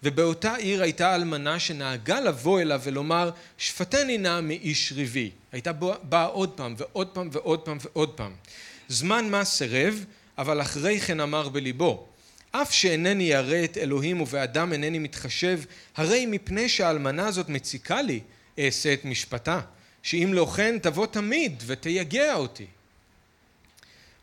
ובאותה 0.02 0.54
עיר 0.54 0.82
הייתה 0.82 1.14
אלמנה 1.14 1.58
שנהגה 1.58 2.20
לבוא 2.20 2.60
אליו 2.60 2.80
ולומר 2.84 3.30
שפטני 3.58 4.18
נא 4.18 4.40
מאיש 4.40 4.92
ריבי. 4.92 5.30
הייתה 5.52 5.72
באה 6.02 6.24
עוד 6.24 6.50
פעם 6.50 6.74
ועוד 6.78 7.06
פעם 7.06 7.28
ועוד 7.32 7.60
פעם 7.60 7.78
ועוד 7.80 8.08
פעם. 8.08 8.32
זמן 8.88 9.30
מה 9.30 9.44
סירב, 9.44 10.04
אבל 10.38 10.60
אחרי 10.60 11.00
כן 11.00 11.20
אמר 11.20 11.48
בליבו 11.48 12.06
אף 12.50 12.72
שאינני 12.72 13.24
ירא 13.24 13.64
את 13.64 13.78
אלוהים 13.78 14.20
ובאדם 14.20 14.72
אינני 14.72 14.98
מתחשב, 14.98 15.60
הרי 15.96 16.26
מפני 16.26 16.68
שהאלמנה 16.68 17.26
הזאת 17.26 17.48
מציקה 17.48 18.02
לי, 18.02 18.20
אעשה 18.58 18.92
את 18.92 19.04
משפטה, 19.04 19.60
שאם 20.02 20.30
לא 20.34 20.46
כן 20.56 20.78
תבוא 20.82 21.06
תמיד 21.06 21.62
ותייגע 21.66 22.34
אותי. 22.34 22.66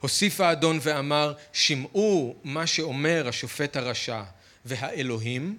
הוסיף 0.06 0.42
האדון 0.42 0.80
ואמר, 0.82 1.34
שמעו 1.54 2.36
מה 2.44 2.68
שאומר 2.68 3.28
השופט 3.28 3.76
הרשע, 3.76 4.24
והאלוהים, 4.66 5.58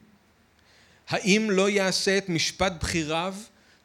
האם 1.08 1.50
לא 1.50 1.70
יעשה 1.70 2.18
את 2.18 2.28
משפט 2.28 2.72
בחיריו, 2.80 3.34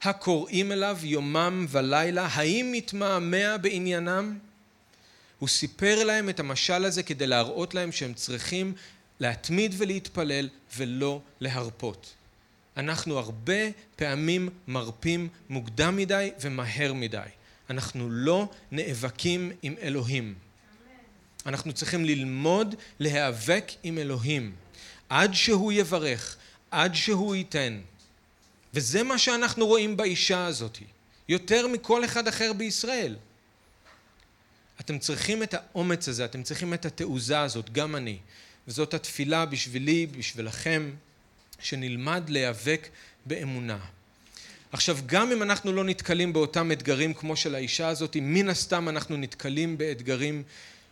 הקוראים 0.02 0.72
אליו 0.72 0.98
יומם 1.04 1.66
ולילה, 1.70 2.28
האם 2.32 2.70
מתמהמה 2.72 3.58
בעניינם? 3.58 4.38
הוא 5.40 5.50
סיפר 5.50 6.04
להם 6.04 6.30
את 6.30 6.40
המשל 6.40 6.86
הזה 6.86 7.04
כדי 7.04 7.28
להראות 7.28 7.74
להם 7.74 7.92
שהם 7.92 8.14
צריכים 8.14 8.74
להתמיד 9.20 9.76
ולהתפלל 9.78 10.50
ולא 10.78 11.22
להרפות. 11.40 12.14
אנחנו 12.78 13.20
הרבה 13.20 13.62
פעמים 13.96 14.50
מרפים 14.68 15.28
מוקדם 15.50 15.96
מדי 15.96 16.32
ומהר 16.42 16.94
מדי. 16.94 17.28
אנחנו 17.70 18.10
לא 18.10 18.50
נאבקים 18.72 19.52
עם 19.62 19.76
אלוהים. 19.82 20.51
אנחנו 21.46 21.74
צריכים 21.74 22.06
ללמוד 22.06 22.76
להיאבק 23.00 23.72
עם 23.84 23.98
אלוהים 23.98 24.56
עד 25.10 25.34
שהוא 25.34 25.72
יברך, 25.72 26.38
עד 26.72 26.96
שהוא 26.96 27.36
ייתן. 27.36 27.80
וזה 28.74 29.04
מה 29.04 29.18
שאנחנו 29.18 29.68
רואים 29.68 29.98
באישה 29.98 30.46
הזאת, 30.46 30.78
יותר 31.30 31.68
מכל 31.68 32.06
אחד 32.06 32.28
אחר 32.28 32.54
בישראל. 32.54 33.16
אתם 34.80 35.00
צריכים 35.00 35.44
את 35.44 35.54
האומץ 35.54 36.10
הזה, 36.10 36.26
אתם 36.26 36.44
צריכים 36.44 36.74
את 36.74 36.86
התעוזה 36.86 37.40
הזאת, 37.40 37.72
גם 37.72 37.96
אני. 37.96 38.18
וזאת 38.68 38.94
התפילה 38.94 39.46
בשבילי, 39.46 40.06
בשבילכם, 40.06 40.92
שנלמד 41.60 42.30
להיאבק 42.30 42.90
באמונה. 43.26 43.80
עכשיו, 44.72 44.98
גם 45.06 45.32
אם 45.32 45.44
אנחנו 45.44 45.72
לא 45.74 45.84
נתקלים 45.84 46.34
באותם 46.34 46.72
אתגרים 46.72 47.14
כמו 47.14 47.36
של 47.36 47.56
האישה 47.56 47.88
הזאת, 47.88 48.18
מן 48.22 48.50
הסתם 48.50 48.90
אנחנו 48.90 49.18
נתקלים 49.18 49.78
באתגרים 49.78 50.44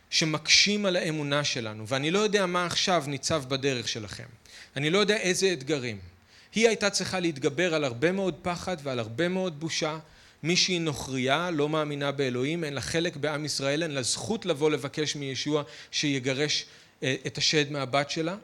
שמקשים 0.09 0.85
על 0.85 0.95
האמונה 0.95 1.43
שלנו, 1.43 1.87
ואני 1.87 2.11
לא 2.11 2.19
יודע 2.19 2.45
מה 2.45 2.65
עכשיו 2.65 3.03
ניצב 3.07 3.43
בדרך 3.47 3.87
שלכם. 3.87 4.23
אני 4.75 4.89
לא 4.89 4.99
יודע 4.99 5.17
איזה 5.17 5.53
אתגרים. 5.53 5.99
היא 6.55 6.67
הייתה 6.67 6.89
צריכה 6.89 7.19
להתגבר 7.19 7.73
על 7.73 7.83
הרבה 7.83 8.11
מאוד 8.11 8.35
פחד 8.41 8.77
ועל 8.83 8.99
הרבה 8.99 9.27
מאוד 9.27 9.59
בושה, 9.59 9.97
מי 10.43 10.55
שהיא 10.55 10.81
נוכריה, 10.81 11.51
לא 11.51 11.69
מאמינה 11.69 12.11
באלוהים, 12.11 12.63
אין 12.63 12.73
לה 12.73 12.81
חלק 12.81 13.15
בעם 13.15 13.45
ישראל, 13.45 13.83
אין 13.83 13.91
לה 13.91 14.01
זכות 14.01 14.45
לבוא 14.45 14.71
לבקש 14.71 15.15
מישוע 15.15 15.63
שיגרש 15.91 16.65
אה, 17.03 17.15
את 17.27 17.37
השד 17.37 17.71
מהבת 17.71 18.09
שלה. 18.09 18.35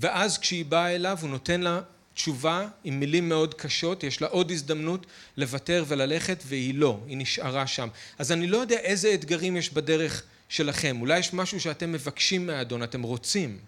ואז 0.00 0.38
כשהיא 0.38 0.64
באה 0.64 0.94
אליו, 0.94 1.18
הוא 1.20 1.30
נותן 1.30 1.60
לה 1.60 1.80
תשובה 2.14 2.68
עם 2.84 3.00
מילים 3.00 3.28
מאוד 3.28 3.54
קשות, 3.54 4.04
יש 4.04 4.22
לה 4.22 4.28
עוד 4.28 4.50
הזדמנות 4.50 5.06
לוותר 5.36 5.84
וללכת, 5.88 6.42
והיא 6.46 6.74
לא, 6.74 7.00
היא 7.06 7.16
נשארה 7.16 7.66
שם. 7.66 7.88
אז 8.18 8.32
אני 8.32 8.46
לא 8.46 8.56
יודע 8.56 8.78
איזה 8.78 9.14
אתגרים 9.14 9.56
יש 9.56 9.72
בדרך 9.72 10.22
שלכם. 10.48 11.00
אולי 11.00 11.18
יש 11.18 11.34
משהו 11.34 11.60
שאתם 11.60 11.92
מבקשים 11.92 12.46
מהאדון, 12.46 12.82
אתם 12.82 13.02
רוצים, 13.02 13.58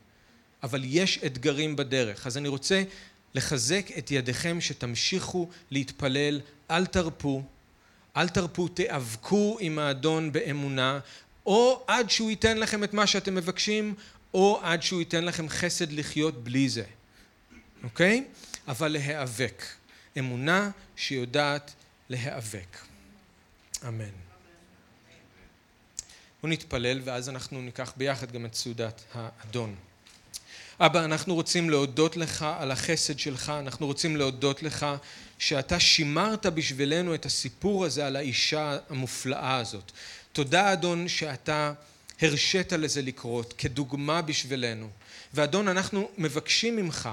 אבל 0.63 0.83
יש 0.85 1.19
אתגרים 1.27 1.77
בדרך. 1.77 2.27
אז 2.27 2.37
אני 2.37 2.49
רוצה 2.49 2.83
לחזק 3.35 3.87
את 3.99 4.11
ידיכם 4.11 4.61
שתמשיכו 4.61 5.49
להתפלל, 5.71 6.41
אל 6.71 6.87
תרפו, 6.87 7.43
אל 8.17 8.29
תרפו, 8.29 8.69
תיאבקו 8.69 9.57
עם 9.61 9.79
האדון 9.79 10.33
באמונה, 10.33 10.99
או 11.47 11.85
עד 11.87 12.11
שהוא 12.11 12.31
ייתן 12.31 12.59
לכם 12.59 12.85
את 12.85 12.95
מה 12.95 13.07
שאתם 13.07 13.35
מבקשים, 13.35 13.95
או 14.35 14.61
עד 14.63 14.83
שהוא 14.83 15.01
ייתן 15.01 15.25
לכם 15.25 15.49
חסד 15.49 15.93
לחיות 15.93 16.45
בלי 16.45 16.69
זה, 16.69 16.85
אוקיי? 17.85 18.25
אבל 18.69 18.89
להיאבק. 18.89 19.63
אמונה 20.19 20.71
שיודעת 20.97 21.73
להיאבק. 22.09 22.79
אמן. 23.89 24.26
בואו 26.43 26.53
נתפלל 26.53 27.01
ואז 27.05 27.29
אנחנו 27.29 27.63
ניקח 27.63 27.93
ביחד 27.97 28.33
גם 28.33 28.47
את 28.47 28.55
סעודת 28.55 29.05
האדון. 29.15 29.75
אבא, 30.81 31.05
אנחנו 31.05 31.35
רוצים 31.35 31.71
להודות 31.71 32.17
לך 32.17 32.47
על 32.59 32.71
החסד 32.71 33.19
שלך, 33.19 33.53
אנחנו 33.59 33.87
רוצים 33.87 34.17
להודות 34.17 34.63
לך 34.63 34.87
שאתה 35.39 35.81
שימרת 35.81 36.47
בשבילנו 36.47 37.15
את 37.15 37.27
הסיפור 37.27 37.85
הזה 37.85 38.07
על 38.07 38.17
האישה 38.17 38.79
המופלאה 38.91 39.57
הזאת. 39.57 39.93
תודה 40.33 40.73
אדון 40.73 41.09
שאתה 41.09 41.73
הרשית 42.23 42.73
לזה 42.73 43.03
לקרות 43.03 43.55
כדוגמה 43.59 44.23
בשבילנו. 44.23 44.89
ואדון, 45.35 45.69
אנחנו 45.69 46.11
מבקשים 46.19 46.77
ממך 46.77 47.09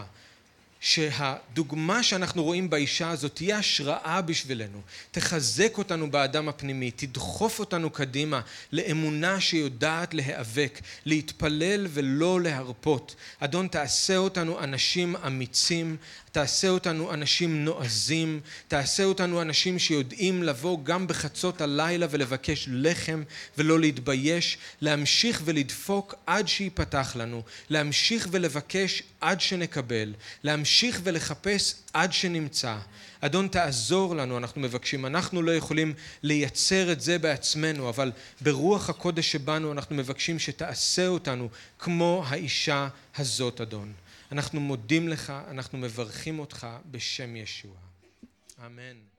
שהדוגמה 0.83 2.03
שאנחנו 2.03 2.43
רואים 2.43 2.69
באישה 2.69 3.09
הזאת 3.09 3.35
תהיה 3.35 3.57
השראה 3.57 4.21
בשבילנו, 4.21 4.81
תחזק 5.11 5.77
אותנו 5.77 6.11
באדם 6.11 6.49
הפנימי, 6.49 6.91
תדחוף 6.91 7.59
אותנו 7.59 7.89
קדימה 7.89 8.41
לאמונה 8.71 9.41
שיודעת 9.41 10.13
להיאבק, 10.13 10.81
להתפלל 11.05 11.87
ולא 11.89 12.41
להרפות. 12.41 13.15
אדון 13.39 13.67
תעשה 13.67 14.17
אותנו 14.17 14.59
אנשים 14.59 15.15
אמיצים, 15.15 15.97
תעשה 16.33 16.69
אותנו 16.69 17.13
אנשים 17.13 17.65
נועזים, 17.65 18.39
תעשה 18.67 19.03
אותנו 19.03 19.41
אנשים 19.41 19.79
שיודעים 19.79 20.43
לבוא 20.43 20.77
גם 20.83 21.07
בחצות 21.07 21.61
הלילה 21.61 22.07
ולבקש 22.09 22.67
לחם 22.71 23.23
ולא 23.57 23.79
להתבייש, 23.79 24.57
להמשיך 24.81 25.41
ולדפוק 25.45 26.15
עד 26.25 26.47
שיפתח 26.47 27.15
לנו, 27.15 27.43
להמשיך 27.69 28.27
ולבקש 28.31 29.03
עד 29.21 29.41
שנקבל, 29.41 30.13
להמשיך 30.43 31.01
ולחפש 31.03 31.75
עד 31.93 32.13
שנמצא. 32.13 32.77
אדון 33.19 33.47
תעזור 33.47 34.15
לנו, 34.15 34.37
אנחנו 34.37 34.61
מבקשים. 34.61 35.05
אנחנו 35.05 35.41
לא 35.41 35.55
יכולים 35.55 35.93
לייצר 36.23 36.91
את 36.91 37.01
זה 37.01 37.19
בעצמנו, 37.19 37.89
אבל 37.89 38.11
ברוח 38.41 38.89
הקודש 38.89 39.31
שבנו 39.31 39.71
אנחנו 39.71 39.95
מבקשים 39.95 40.39
שתעשה 40.39 41.07
אותנו 41.07 41.49
כמו 41.79 42.23
האישה 42.27 42.87
הזאת, 43.17 43.61
אדון. 43.61 43.93
אנחנו 44.33 44.59
מודים 44.59 45.09
לך, 45.09 45.33
אנחנו 45.47 45.77
מברכים 45.77 46.39
אותך 46.39 46.67
בשם 46.91 47.35
ישוע. 47.35 47.75
אמן. 48.65 49.12